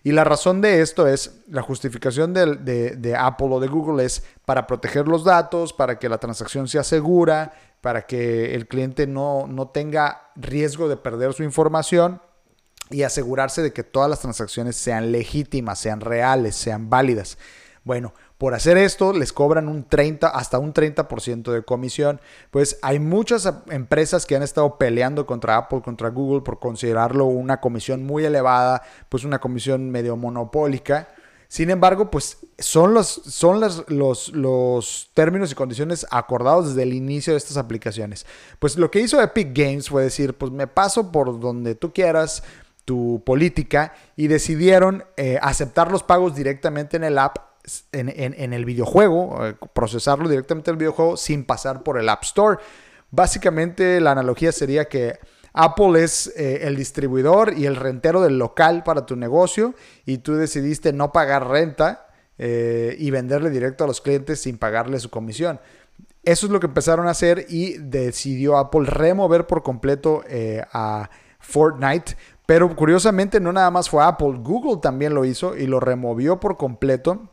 Y 0.06 0.14
la 0.14 0.24
razón 0.24 0.62
de 0.62 0.80
esto 0.80 1.08
es, 1.08 1.42
la 1.50 1.64
justificación 1.64 2.34
de, 2.34 2.96
de, 2.96 3.16
Apple 3.18 3.50
o 3.52 3.60
de 3.60 3.68
Google 3.68 4.06
es 4.06 4.24
para 4.46 4.66
proteger 4.68 5.10
los 5.10 5.26
datos, 5.26 5.74
para 5.74 6.00
que 6.00 6.08
la 6.08 6.18
transacción 6.18 6.70
sea 6.70 6.86
segura, 6.86 7.56
para 7.82 8.04
que 8.04 8.56
el 8.56 8.70
cliente 8.70 9.06
no, 9.06 9.48
no 9.48 9.68
tenga 9.68 10.32
riesgo 10.38 10.88
de 10.88 10.96
perder 10.96 11.34
su 11.34 11.44
información. 11.44 12.22
y 12.90 13.04
asegurarse 13.04 13.62
de 13.62 13.74
que 13.74 13.84
todas 13.84 14.10
las 14.10 14.22
transacciones 14.22 14.78
sean 14.78 15.12
legítimas, 15.12 15.78
sean 15.78 16.00
reales, 16.00 16.56
sean 16.56 16.90
válidas. 16.90 17.38
Bueno, 17.84 18.14
por 18.42 18.56
hacer 18.56 18.76
esto 18.76 19.14
les 19.14 19.34
cobran 19.34 19.68
un 19.68 19.84
30 19.84 20.28
hasta 20.28 20.58
un 20.58 20.74
30% 20.74 21.52
de 21.52 21.62
comisión. 21.62 22.20
Pues 22.50 22.80
hay 22.82 22.98
muchas 22.98 23.48
empresas 23.70 24.26
que 24.26 24.36
han 24.36 24.42
estado 24.42 24.80
peleando 24.80 25.28
contra 25.28 25.58
Apple, 25.58 25.84
contra 25.84 26.10
Google 26.10 26.42
por 26.42 26.58
considerarlo 26.58 27.26
una 27.26 27.62
comisión 27.62 28.04
muy 28.04 28.26
elevada, 28.26 28.82
pues 29.10 29.26
una 29.26 29.38
comisión 29.38 29.92
medio 29.92 30.18
monopólica. 30.18 31.10
Sin 31.50 31.70
embargo, 31.70 32.10
pues 32.10 32.40
son, 32.58 32.96
los, 32.96 33.10
son 33.10 33.60
los, 33.60 34.30
los, 34.30 35.12
términos 35.14 35.52
y 35.52 35.56
condiciones 35.56 36.08
acordados 36.10 36.70
desde 36.70 36.82
el 36.82 36.94
inicio 36.94 37.34
de 37.34 37.38
estas 37.38 37.58
aplicaciones. 37.58 38.26
Pues 38.58 38.76
lo 38.76 38.90
que 38.90 39.02
hizo 39.02 39.22
Epic 39.22 39.50
Games 39.56 39.88
fue 39.88 40.02
decir, 40.02 40.34
pues 40.34 40.52
me 40.52 40.66
paso 40.66 41.12
por 41.12 41.40
donde 41.40 41.76
tú 41.76 41.94
quieras 41.94 42.42
tu 42.86 43.22
política 43.24 43.94
y 44.16 44.26
decidieron 44.26 45.04
eh, 45.16 45.38
aceptar 45.44 45.92
los 45.92 46.02
pagos 46.02 46.34
directamente 46.34 46.98
en 46.98 47.04
el 47.04 47.20
app, 47.20 47.51
en, 47.92 48.54
el 48.54 48.66
videojuego, 48.66 49.46
eh, 49.46 49.56
procesarlo 49.74 50.30
directamente 50.30 50.72
en 50.72 50.76
el 50.76 50.80
videojuego 50.80 51.18
sin 51.18 51.46
pasar 51.46 51.84
por 51.84 51.98
el 51.98 52.10
App 52.10 52.24
Store. 52.24 52.60
Básicamente 53.10 54.00
la 54.00 54.12
analogía 54.12 54.52
sería 54.52 54.86
que 54.86 55.20
Apple 55.54 56.02
es 56.04 56.34
eh, 56.38 56.68
el 56.68 56.76
distribuidor 56.76 57.58
y 57.58 57.66
el 57.66 57.76
rentero 57.76 58.22
del 58.22 58.38
local 58.38 58.84
para 58.84 59.06
tu 59.06 59.16
negocio 59.16 59.76
y 60.06 60.20
tú 60.20 60.36
decidiste 60.36 60.94
no 60.94 61.12
pagar 61.12 61.48
renta 61.48 62.08
eh, 62.38 62.96
y 62.98 63.12
venderle 63.12 63.50
directo 63.50 63.84
a 63.84 63.88
los 63.88 64.02
clientes 64.02 64.42
sin 64.42 64.58
pagarle 64.58 65.00
su 65.00 65.10
comisión. 65.10 65.60
Eso 66.24 66.46
es 66.46 66.52
lo 66.52 66.60
que 66.60 66.68
empezaron 66.68 67.08
a 67.08 67.12
hacer 67.12 67.46
y 67.50 67.78
decidió 67.80 68.58
Apple 68.58 68.86
remover 68.86 69.48
por 69.48 69.64
completo 69.64 70.24
a 70.72 71.10
Fortnite. 71.40 72.16
Pero 72.46 72.76
curiosamente 72.76 73.40
no 73.40 73.52
nada 73.52 73.72
más 73.72 73.90
fue 73.90 74.04
Apple, 74.04 74.40
Google 74.44 74.82
también 74.82 75.14
lo 75.14 75.26
hizo 75.26 75.56
y 75.56 75.68
lo 75.68 75.80
removió 75.80 76.40
por 76.40 76.58
completo. 76.58 77.32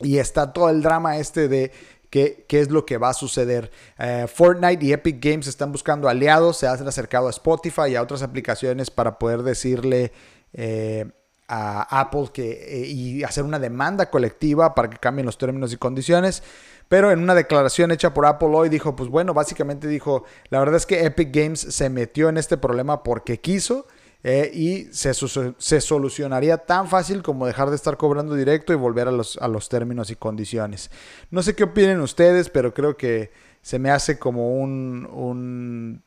Y 0.00 0.18
está 0.18 0.52
todo 0.52 0.70
el 0.70 0.82
drama 0.82 1.18
este 1.18 1.48
de 1.48 1.72
qué, 2.10 2.46
es 2.48 2.70
lo 2.70 2.86
que 2.86 2.98
va 2.98 3.10
a 3.10 3.14
suceder. 3.14 3.70
Eh, 3.98 4.26
Fortnite 4.32 4.84
y 4.84 4.92
Epic 4.92 5.18
Games 5.20 5.46
están 5.46 5.72
buscando 5.72 6.08
aliados, 6.08 6.58
se 6.58 6.66
han 6.66 6.86
acercado 6.86 7.26
a 7.26 7.30
Spotify 7.30 7.90
y 7.90 7.96
a 7.96 8.02
otras 8.02 8.22
aplicaciones 8.22 8.90
para 8.90 9.18
poder 9.18 9.42
decirle 9.42 10.12
eh, 10.52 11.10
a 11.48 12.00
Apple 12.00 12.26
que, 12.32 12.50
eh, 12.50 12.86
y 12.86 13.24
hacer 13.24 13.44
una 13.44 13.58
demanda 13.58 14.10
colectiva 14.10 14.74
para 14.74 14.90
que 14.90 14.98
cambien 14.98 15.26
los 15.26 15.38
términos 15.38 15.72
y 15.72 15.76
condiciones. 15.76 16.42
Pero 16.88 17.10
en 17.10 17.20
una 17.20 17.34
declaración 17.34 17.90
hecha 17.90 18.14
por 18.14 18.24
Apple 18.24 18.48
hoy 18.52 18.70
dijo, 18.70 18.96
pues 18.96 19.10
bueno, 19.10 19.34
básicamente 19.34 19.88
dijo, 19.88 20.24
la 20.48 20.58
verdad 20.58 20.76
es 20.76 20.86
que 20.86 21.04
Epic 21.04 21.34
Games 21.34 21.60
se 21.60 21.90
metió 21.90 22.30
en 22.30 22.38
este 22.38 22.56
problema 22.56 23.02
porque 23.02 23.40
quiso 23.40 23.86
eh, 24.24 24.50
y 24.52 24.84
se, 24.92 25.12
se, 25.14 25.80
solucionaría 25.80 26.58
tan 26.58 26.88
fácil 26.88 27.22
como 27.22 27.46
dejar 27.46 27.70
de 27.70 27.76
estar 27.76 27.96
cobrando 27.96 28.34
directo 28.34 28.72
y 28.72 28.76
volver 28.76 29.08
a 29.08 29.12
los, 29.12 29.36
a 29.38 29.48
los 29.48 29.68
términos 29.68 30.10
y 30.10 30.16
condiciones. 30.16 30.90
No 31.30 31.42
sé 31.42 31.54
qué 31.54 31.64
opinen 31.64 32.00
ustedes, 32.00 32.50
pero 32.50 32.74
creo 32.74 32.96
que 32.96 33.30
se 33.62 33.78
me 33.78 33.90
hace 33.90 34.18
como 34.18 34.56
un, 34.58 35.08
un 35.12 36.02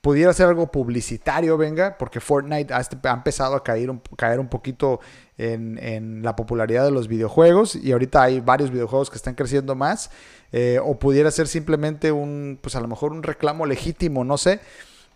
pudiera 0.00 0.32
ser 0.32 0.46
algo 0.46 0.70
publicitario, 0.70 1.58
venga, 1.58 1.96
porque 1.98 2.20
Fortnite 2.20 2.72
ha, 2.72 2.80
este, 2.80 2.96
empezado 3.08 3.54
a 3.54 3.62
caer 3.62 3.90
un, 3.90 4.00
caer 4.16 4.40
un 4.40 4.48
poquito 4.48 5.00
en, 5.36 5.78
en, 5.78 6.22
la 6.22 6.36
popularidad 6.36 6.84
de 6.84 6.90
los 6.90 7.08
videojuegos 7.08 7.76
y 7.76 7.92
ahorita 7.92 8.22
hay 8.22 8.40
varios 8.40 8.70
videojuegos 8.70 9.10
que 9.10 9.16
están 9.16 9.34
creciendo 9.34 9.74
más, 9.74 10.10
eh, 10.52 10.80
o 10.82 10.98
pudiera 10.98 11.30
ser 11.30 11.48
simplemente 11.48 12.12
un, 12.12 12.58
pues 12.60 12.74
a 12.76 12.80
lo 12.80 12.88
mejor 12.88 13.12
un 13.12 13.22
reclamo 13.22 13.66
legítimo, 13.66 14.24
no 14.24 14.38
sé, 14.38 14.60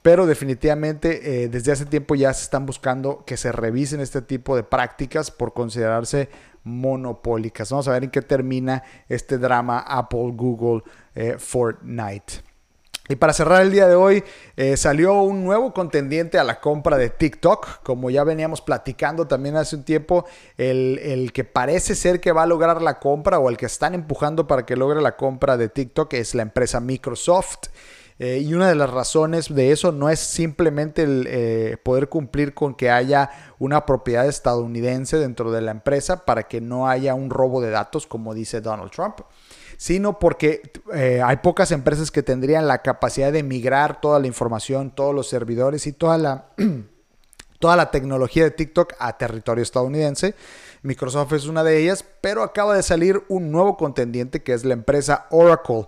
pero 0.04 0.26
definitivamente 0.26 1.44
eh, 1.44 1.48
desde 1.48 1.72
hace 1.72 1.86
tiempo 1.86 2.14
ya 2.14 2.30
se 2.34 2.42
están 2.42 2.66
buscando 2.66 3.24
que 3.24 3.38
se 3.38 3.52
revisen 3.52 4.00
este 4.00 4.20
tipo 4.20 4.54
de 4.54 4.62
prácticas 4.62 5.30
por 5.30 5.54
considerarse 5.54 6.28
monopólicas. 6.62 7.70
Vamos 7.70 7.88
a 7.88 7.92
ver 7.92 8.04
en 8.04 8.10
qué 8.10 8.20
termina 8.20 8.82
este 9.08 9.38
drama 9.38 9.78
Apple, 9.78 10.32
Google, 10.34 10.82
eh, 11.14 11.36
Fortnite. 11.38 12.34
Y 13.08 13.16
para 13.16 13.32
cerrar 13.32 13.62
el 13.62 13.70
día 13.72 13.88
de 13.88 13.94
hoy, 13.94 14.22
eh, 14.58 14.76
salió 14.76 15.22
un 15.22 15.42
nuevo 15.42 15.72
contendiente 15.72 16.38
a 16.38 16.44
la 16.44 16.60
compra 16.60 16.98
de 16.98 17.08
TikTok. 17.08 17.82
Como 17.82 18.10
ya 18.10 18.24
veníamos 18.24 18.60
platicando 18.60 19.26
también 19.26 19.56
hace 19.56 19.74
un 19.74 19.84
tiempo, 19.84 20.26
el, 20.58 20.98
el, 21.02 21.32
que 21.32 21.44
parece 21.44 21.94
ser 21.94 22.20
que 22.20 22.32
va 22.32 22.42
a 22.42 22.46
lograr 22.46 22.82
la 22.82 22.98
compra 22.98 23.38
o 23.38 23.48
el 23.48 23.56
que 23.56 23.64
están 23.64 23.94
empujando 23.94 24.46
para 24.46 24.66
que 24.66 24.76
logre 24.76 25.00
la 25.00 25.16
compra 25.16 25.56
de 25.56 25.70
TikTok 25.70 26.12
es 26.12 26.34
la 26.34 26.42
empresa 26.42 26.78
Microsoft. 26.78 27.68
Eh, 28.20 28.38
y 28.38 28.54
una 28.54 28.68
de 28.68 28.76
las 28.76 28.90
razones 28.90 29.52
de 29.52 29.72
eso 29.72 29.90
no 29.90 30.08
es 30.08 30.20
simplemente 30.20 31.02
el 31.02 31.26
eh, 31.28 31.76
poder 31.82 32.08
cumplir 32.08 32.54
con 32.54 32.74
que 32.74 32.88
haya 32.88 33.30
una 33.58 33.84
propiedad 33.86 34.28
estadounidense 34.28 35.18
dentro 35.18 35.50
de 35.50 35.60
la 35.60 35.72
empresa 35.72 36.24
para 36.24 36.44
que 36.44 36.60
no 36.60 36.88
haya 36.88 37.14
un 37.14 37.28
robo 37.28 37.60
de 37.60 37.70
datos, 37.70 38.06
como 38.06 38.32
dice 38.32 38.60
Donald 38.60 38.92
Trump, 38.92 39.16
sino 39.78 40.20
porque 40.20 40.62
eh, 40.94 41.22
hay 41.24 41.38
pocas 41.38 41.72
empresas 41.72 42.12
que 42.12 42.22
tendrían 42.22 42.68
la 42.68 42.82
capacidad 42.82 43.32
de 43.32 43.42
migrar 43.42 44.00
toda 44.00 44.20
la 44.20 44.28
información, 44.28 44.92
todos 44.92 45.14
los 45.14 45.28
servidores 45.28 45.86
y 45.86 45.92
toda 45.92 46.18
la... 46.18 46.46
toda 47.60 47.76
la 47.76 47.90
tecnología 47.90 48.44
de 48.44 48.50
TikTok 48.50 48.92
a 48.98 49.16
territorio 49.16 49.62
estadounidense. 49.62 50.34
Microsoft 50.82 51.32
es 51.32 51.46
una 51.46 51.64
de 51.64 51.78
ellas, 51.78 52.04
pero 52.20 52.42
acaba 52.42 52.76
de 52.76 52.82
salir 52.82 53.22
un 53.28 53.50
nuevo 53.50 53.78
contendiente 53.78 54.42
que 54.42 54.52
es 54.52 54.66
la 54.66 54.74
empresa 54.74 55.26
Oracle. 55.30 55.86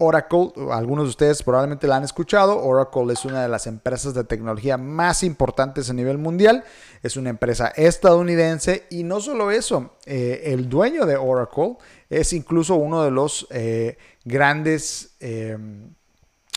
Oracle, 0.00 0.52
algunos 0.70 1.06
de 1.06 1.10
ustedes 1.10 1.42
probablemente 1.42 1.88
la 1.88 1.96
han 1.96 2.04
escuchado, 2.04 2.62
Oracle 2.62 3.12
es 3.12 3.24
una 3.24 3.42
de 3.42 3.48
las 3.48 3.66
empresas 3.66 4.14
de 4.14 4.22
tecnología 4.22 4.76
más 4.76 5.24
importantes 5.24 5.90
a 5.90 5.92
nivel 5.92 6.18
mundial, 6.18 6.62
es 7.02 7.16
una 7.16 7.30
empresa 7.30 7.72
estadounidense 7.74 8.86
y 8.90 9.02
no 9.02 9.20
solo 9.20 9.50
eso, 9.50 9.96
eh, 10.06 10.42
el 10.46 10.68
dueño 10.68 11.04
de 11.04 11.16
Oracle 11.16 11.78
es 12.08 12.32
incluso 12.32 12.76
uno 12.76 13.02
de 13.02 13.10
los 13.10 13.46
eh, 13.50 13.98
grandes... 14.24 15.16
Em, 15.20 15.90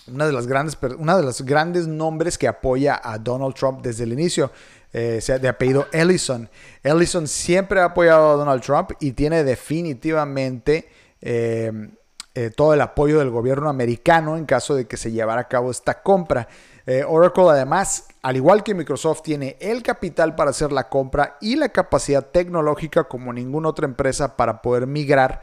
una 0.07 0.25
de 0.25 0.33
las 0.33 0.47
grandes, 0.47 0.77
una 0.97 1.15
de 1.15 1.23
los 1.23 1.43
grandes 1.43 1.87
nombres 1.87 2.37
que 2.37 2.47
apoya 2.47 2.99
a 3.01 3.19
Donald 3.19 3.53
Trump 3.53 3.81
desde 3.81 4.03
el 4.03 4.11
inicio, 4.11 4.51
eh, 4.93 5.21
de 5.39 5.47
apellido 5.47 5.87
Ellison. 5.91 6.49
Ellison 6.83 7.27
siempre 7.27 7.79
ha 7.79 7.85
apoyado 7.85 8.31
a 8.31 8.35
Donald 8.35 8.61
Trump 8.61 8.91
y 8.99 9.11
tiene 9.11 9.43
definitivamente 9.43 10.89
em, 11.21 11.91
eh, 12.33 12.49
todo 12.49 12.73
el 12.73 12.81
apoyo 12.81 13.19
del 13.19 13.29
gobierno 13.29 13.69
americano 13.69 14.37
en 14.37 14.45
caso 14.45 14.73
de 14.75 14.87
que 14.87 14.97
se 14.97 15.11
llevara 15.11 15.41
a 15.41 15.47
cabo 15.47 15.69
esta 15.69 16.01
compra. 16.01 16.47
Eh, 16.85 17.03
Oracle 17.07 17.49
además, 17.49 18.07
al 18.21 18.37
igual 18.37 18.63
que 18.63 18.73
Microsoft, 18.73 19.21
tiene 19.21 19.57
el 19.59 19.83
capital 19.83 20.35
para 20.35 20.51
hacer 20.51 20.71
la 20.71 20.89
compra 20.89 21.37
y 21.41 21.55
la 21.55 21.69
capacidad 21.69 22.25
tecnológica 22.25 23.03
como 23.05 23.33
ninguna 23.33 23.69
otra 23.69 23.85
empresa 23.85 24.37
para 24.37 24.61
poder 24.61 24.87
migrar 24.87 25.41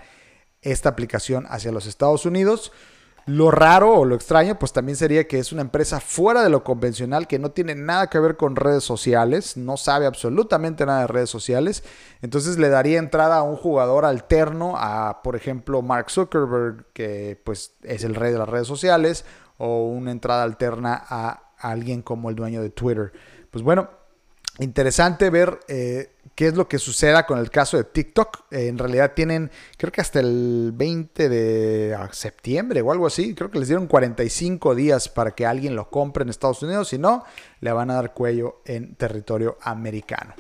esta 0.63 0.89
aplicación 0.89 1.47
hacia 1.49 1.73
los 1.73 1.87
Estados 1.87 2.27
Unidos. 2.27 2.73
Lo 3.29 3.51
raro 3.51 3.93
o 3.93 4.05
lo 4.07 4.15
extraño, 4.15 4.59
pues 4.59 4.73
también 4.73 4.97
sería 4.97 5.29
que 5.29 5.39
es 5.39 5.53
una 5.53 5.61
empresa 5.61 6.01
fuera 6.01 6.43
de 6.43 6.49
lo 6.49 6.65
convencional, 6.65 7.27
que 7.27 7.39
no 7.39 7.51
tiene 7.51 7.75
nada 7.75 8.07
que 8.09 8.19
ver 8.19 8.39
con 8.39 8.57
redes 8.57 8.85
sociales, 8.85 9.59
no 9.59 9.77
sabe 9.77 10.07
absolutamente 10.07 10.87
nada 10.87 11.03
de 11.03 11.09
redes 11.09 11.29
sociales. 11.29 11.85
Entonces 12.23 12.57
le 12.57 12.71
daría 12.71 12.99
entrada 12.99 13.37
a 13.37 13.43
un 13.43 13.57
jugador 13.57 14.07
alterno 14.07 14.77
a, 14.79 15.21
por 15.23 15.37
ejemplo, 15.37 15.83
Mark 15.83 16.11
Zuckerberg, 16.11 16.87
que 16.95 17.39
pues 17.45 17.75
es 17.83 18.03
el 18.03 18.15
rey 18.15 18.33
de 18.33 18.39
las 18.39 18.49
redes 18.49 18.67
sociales, 18.67 19.27
o 19.59 19.89
una 19.89 20.11
entrada 20.11 20.43
alterna 20.43 21.05
a 21.07 21.53
alguien 21.59 22.01
como 22.01 22.31
el 22.31 22.35
dueño 22.35 22.63
de 22.63 22.71
Twitter. 22.71 23.13
Pues 23.51 23.63
bueno, 23.63 23.91
interesante 24.59 25.29
ver 25.29 25.61
eh, 25.69 26.15
qué 26.39 26.47
es 26.47 26.55
lo 26.55 26.69
que 26.69 26.79
suceda 26.79 27.27
con 27.27 27.41
el 27.41 27.51
caso 27.51 27.79
de 27.79 27.83
TikTok. 27.83 28.45
Eh, 28.53 28.69
en 28.69 28.79
realidad 28.79 29.11
tienen, 29.13 29.51
creo 29.77 29.91
que 29.91 30.01
hasta 30.01 30.21
el 30.21 30.71
20 30.73 31.29
de 31.29 31.99
septiembre 32.13 32.81
o 32.81 32.93
algo 32.93 33.09
así, 33.09 33.35
creo 33.35 33.51
que 33.51 33.59
les 33.59 33.67
dieron 33.67 33.89
45 33.89 34.77
días 34.77 35.09
para 35.09 35.33
que 35.33 35.45
alguien 35.45 35.75
lo 35.75 35.91
compre 35.91 36.23
en 36.23 36.29
Estados 36.29 36.63
Unidos, 36.63 36.91
si 36.91 36.99
no, 36.99 37.25
le 37.59 37.73
van 37.73 37.91
a 37.91 37.95
dar 37.95 38.15
cuello 38.15 38.61
en 38.67 38.95
territorio 38.95 39.59
americano. 39.63 40.33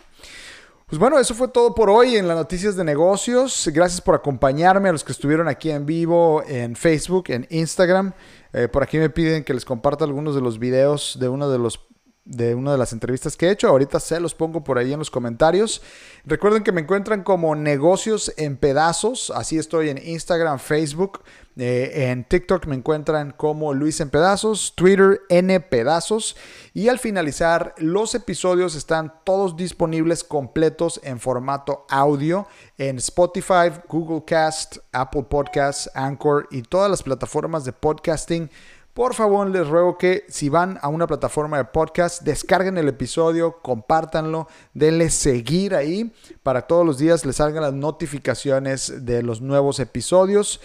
Pues 0.87 1.01
bueno, 1.01 1.19
eso 1.19 1.35
fue 1.35 1.49
todo 1.49 1.75
por 1.75 1.91
hoy 1.91 2.15
en 2.15 2.29
las 2.29 2.37
noticias 2.37 2.77
de 2.77 2.85
negocios. 2.85 3.69
Gracias 3.75 4.01
por 4.01 4.15
acompañarme 4.15 4.91
a 4.91 4.93
los 4.93 5.03
que 5.03 5.11
estuvieron 5.11 5.49
aquí 5.49 5.73
en 5.73 5.85
vivo 5.85 6.45
en 6.47 6.77
Facebook, 6.77 7.25
en 7.31 7.45
Instagram. 7.51 8.13
Eh, 8.53 8.69
por 8.69 8.85
aquí 8.85 8.99
me 8.99 9.11
piden 9.11 9.43
que 9.43 9.53
les 9.53 9.65
comparta 9.65 10.05
algunos 10.05 10.37
de 10.37 10.43
los 10.43 10.61
videos 10.61 11.19
de 11.19 11.29
uno 11.29 11.51
de 11.51 11.59
los 11.59 11.88
de 12.29 12.55
una 12.55 12.73
de 12.73 12.79
las 12.79 12.93
entrevistas 12.93 13.37
que 13.37 13.47
he 13.47 13.51
hecho. 13.51 13.69
Ahorita 13.69 13.99
se 13.99 14.21
los 14.21 14.35
pongo 14.35 14.63
por 14.63 14.79
ahí 14.79 14.93
en 14.93 14.99
los 14.99 15.11
comentarios. 15.11 15.83
Recuerden 16.27 16.63
que 16.63 16.73
me 16.73 16.83
encuentran 16.83 17.25
como 17.25 17.55
negocios 17.55 18.33
en 18.37 18.59
pedazos. 18.59 19.33
Así 19.35 19.57
estoy 19.57 19.89
en 19.89 19.99
Instagram, 19.99 20.59
Facebook. 20.59 21.23
Eh, 21.57 22.11
en 22.11 22.25
TikTok 22.25 22.67
me 22.67 22.77
encuentran 22.77 23.33
como 23.33 23.73
Luis 23.73 24.01
en 24.01 24.11
pedazos. 24.11 24.75
Twitter 24.77 25.23
N 25.31 25.59
pedazos. 25.61 26.37
Y 26.75 26.89
al 26.89 26.99
finalizar, 26.99 27.75
los 27.79 28.15
episodios 28.15 28.75
están 28.75 29.15
todos 29.25 29.57
disponibles 29.57 30.23
completos 30.23 31.01
en 31.03 31.21
formato 31.21 31.87
audio 31.89 32.47
en 32.77 32.99
Spotify, 32.99 33.73
Google 33.89 34.25
Cast, 34.27 34.77
Apple 34.93 35.25
Podcasts, 35.25 35.91
Anchor 35.95 36.47
y 36.51 36.61
todas 36.61 36.91
las 36.91 37.03
plataformas 37.03 37.65
de 37.65 37.73
podcasting 37.73 38.51
por 38.99 39.15
favor 39.15 39.49
les 39.49 39.67
ruego 39.69 39.97
que 39.97 40.25
si 40.29 40.49
van 40.49 40.77
a 40.83 40.89
una 40.89 41.07
plataforma 41.07 41.57
de 41.57 41.67
podcast, 41.67 42.23
descarguen 42.23 42.79
el 42.79 42.89
episodio, 42.89 43.61
compártanlo, 43.63 44.49
denle 44.75 45.09
seguir 45.11 45.77
ahí 45.77 46.13
para 46.43 46.63
todos 46.63 46.85
los 46.85 46.99
días 46.99 47.25
les 47.25 47.37
salgan 47.37 47.63
las 47.63 47.75
notificaciones 47.75 49.07
de 49.07 49.23
los 49.23 49.41
nuevos 49.41 49.79
episodios. 49.79 50.61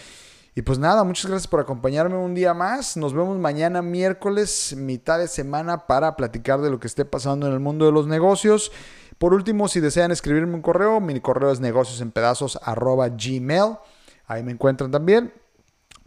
Y 0.55 0.63
pues 0.63 0.79
nada, 0.79 1.03
muchas 1.03 1.29
gracias 1.29 1.47
por 1.47 1.59
acompañarme 1.59 2.15
un 2.15 2.33
día 2.33 2.55
más. 2.55 2.97
Nos 2.97 3.13
vemos 3.13 3.37
mañana 3.37 3.83
miércoles, 3.83 4.73
mitad 4.75 5.19
de 5.19 5.27
semana, 5.27 5.85
para 5.85 6.15
platicar 6.15 6.59
de 6.61 6.71
lo 6.71 6.79
que 6.79 6.87
esté 6.87 7.05
pasando 7.05 7.45
en 7.45 7.53
el 7.53 7.59
mundo 7.59 7.85
de 7.85 7.91
los 7.91 8.07
negocios. 8.07 8.71
Por 9.19 9.35
último, 9.35 9.67
si 9.67 9.79
desean 9.79 10.09
escribirme 10.09 10.55
un 10.55 10.63
correo, 10.63 10.99
mi 10.99 11.19
correo 11.19 11.51
es 11.51 11.59
negociosenpedazos.gmail. 11.59 13.77
Ahí 14.25 14.41
me 14.41 14.53
encuentran 14.53 14.89
también. 14.89 15.31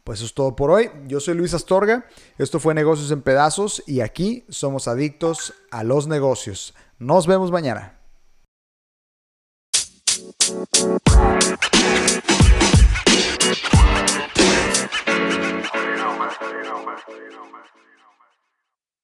Pues 0.07 0.21
eso 0.21 0.27
es 0.27 0.35
todo 0.35 0.55
por 0.55 0.71
hoy. 0.71 0.89
Yo 1.09 1.19
soy 1.19 1.35
Luis 1.35 1.53
Astorga. 1.53 2.07
Esto 2.39 2.61
fue 2.61 2.75
Negocios 2.75 3.11
en 3.11 3.23
Pedazos 3.23 3.83
y 3.89 4.03
aquí 4.03 4.45
somos 4.49 4.87
adictos 4.87 5.53
a 5.73 5.83
los 5.83 6.07
negocios. 6.07 6.77
Nos 7.01 7.27
vemos 7.27 7.51
mañana. 7.51 7.99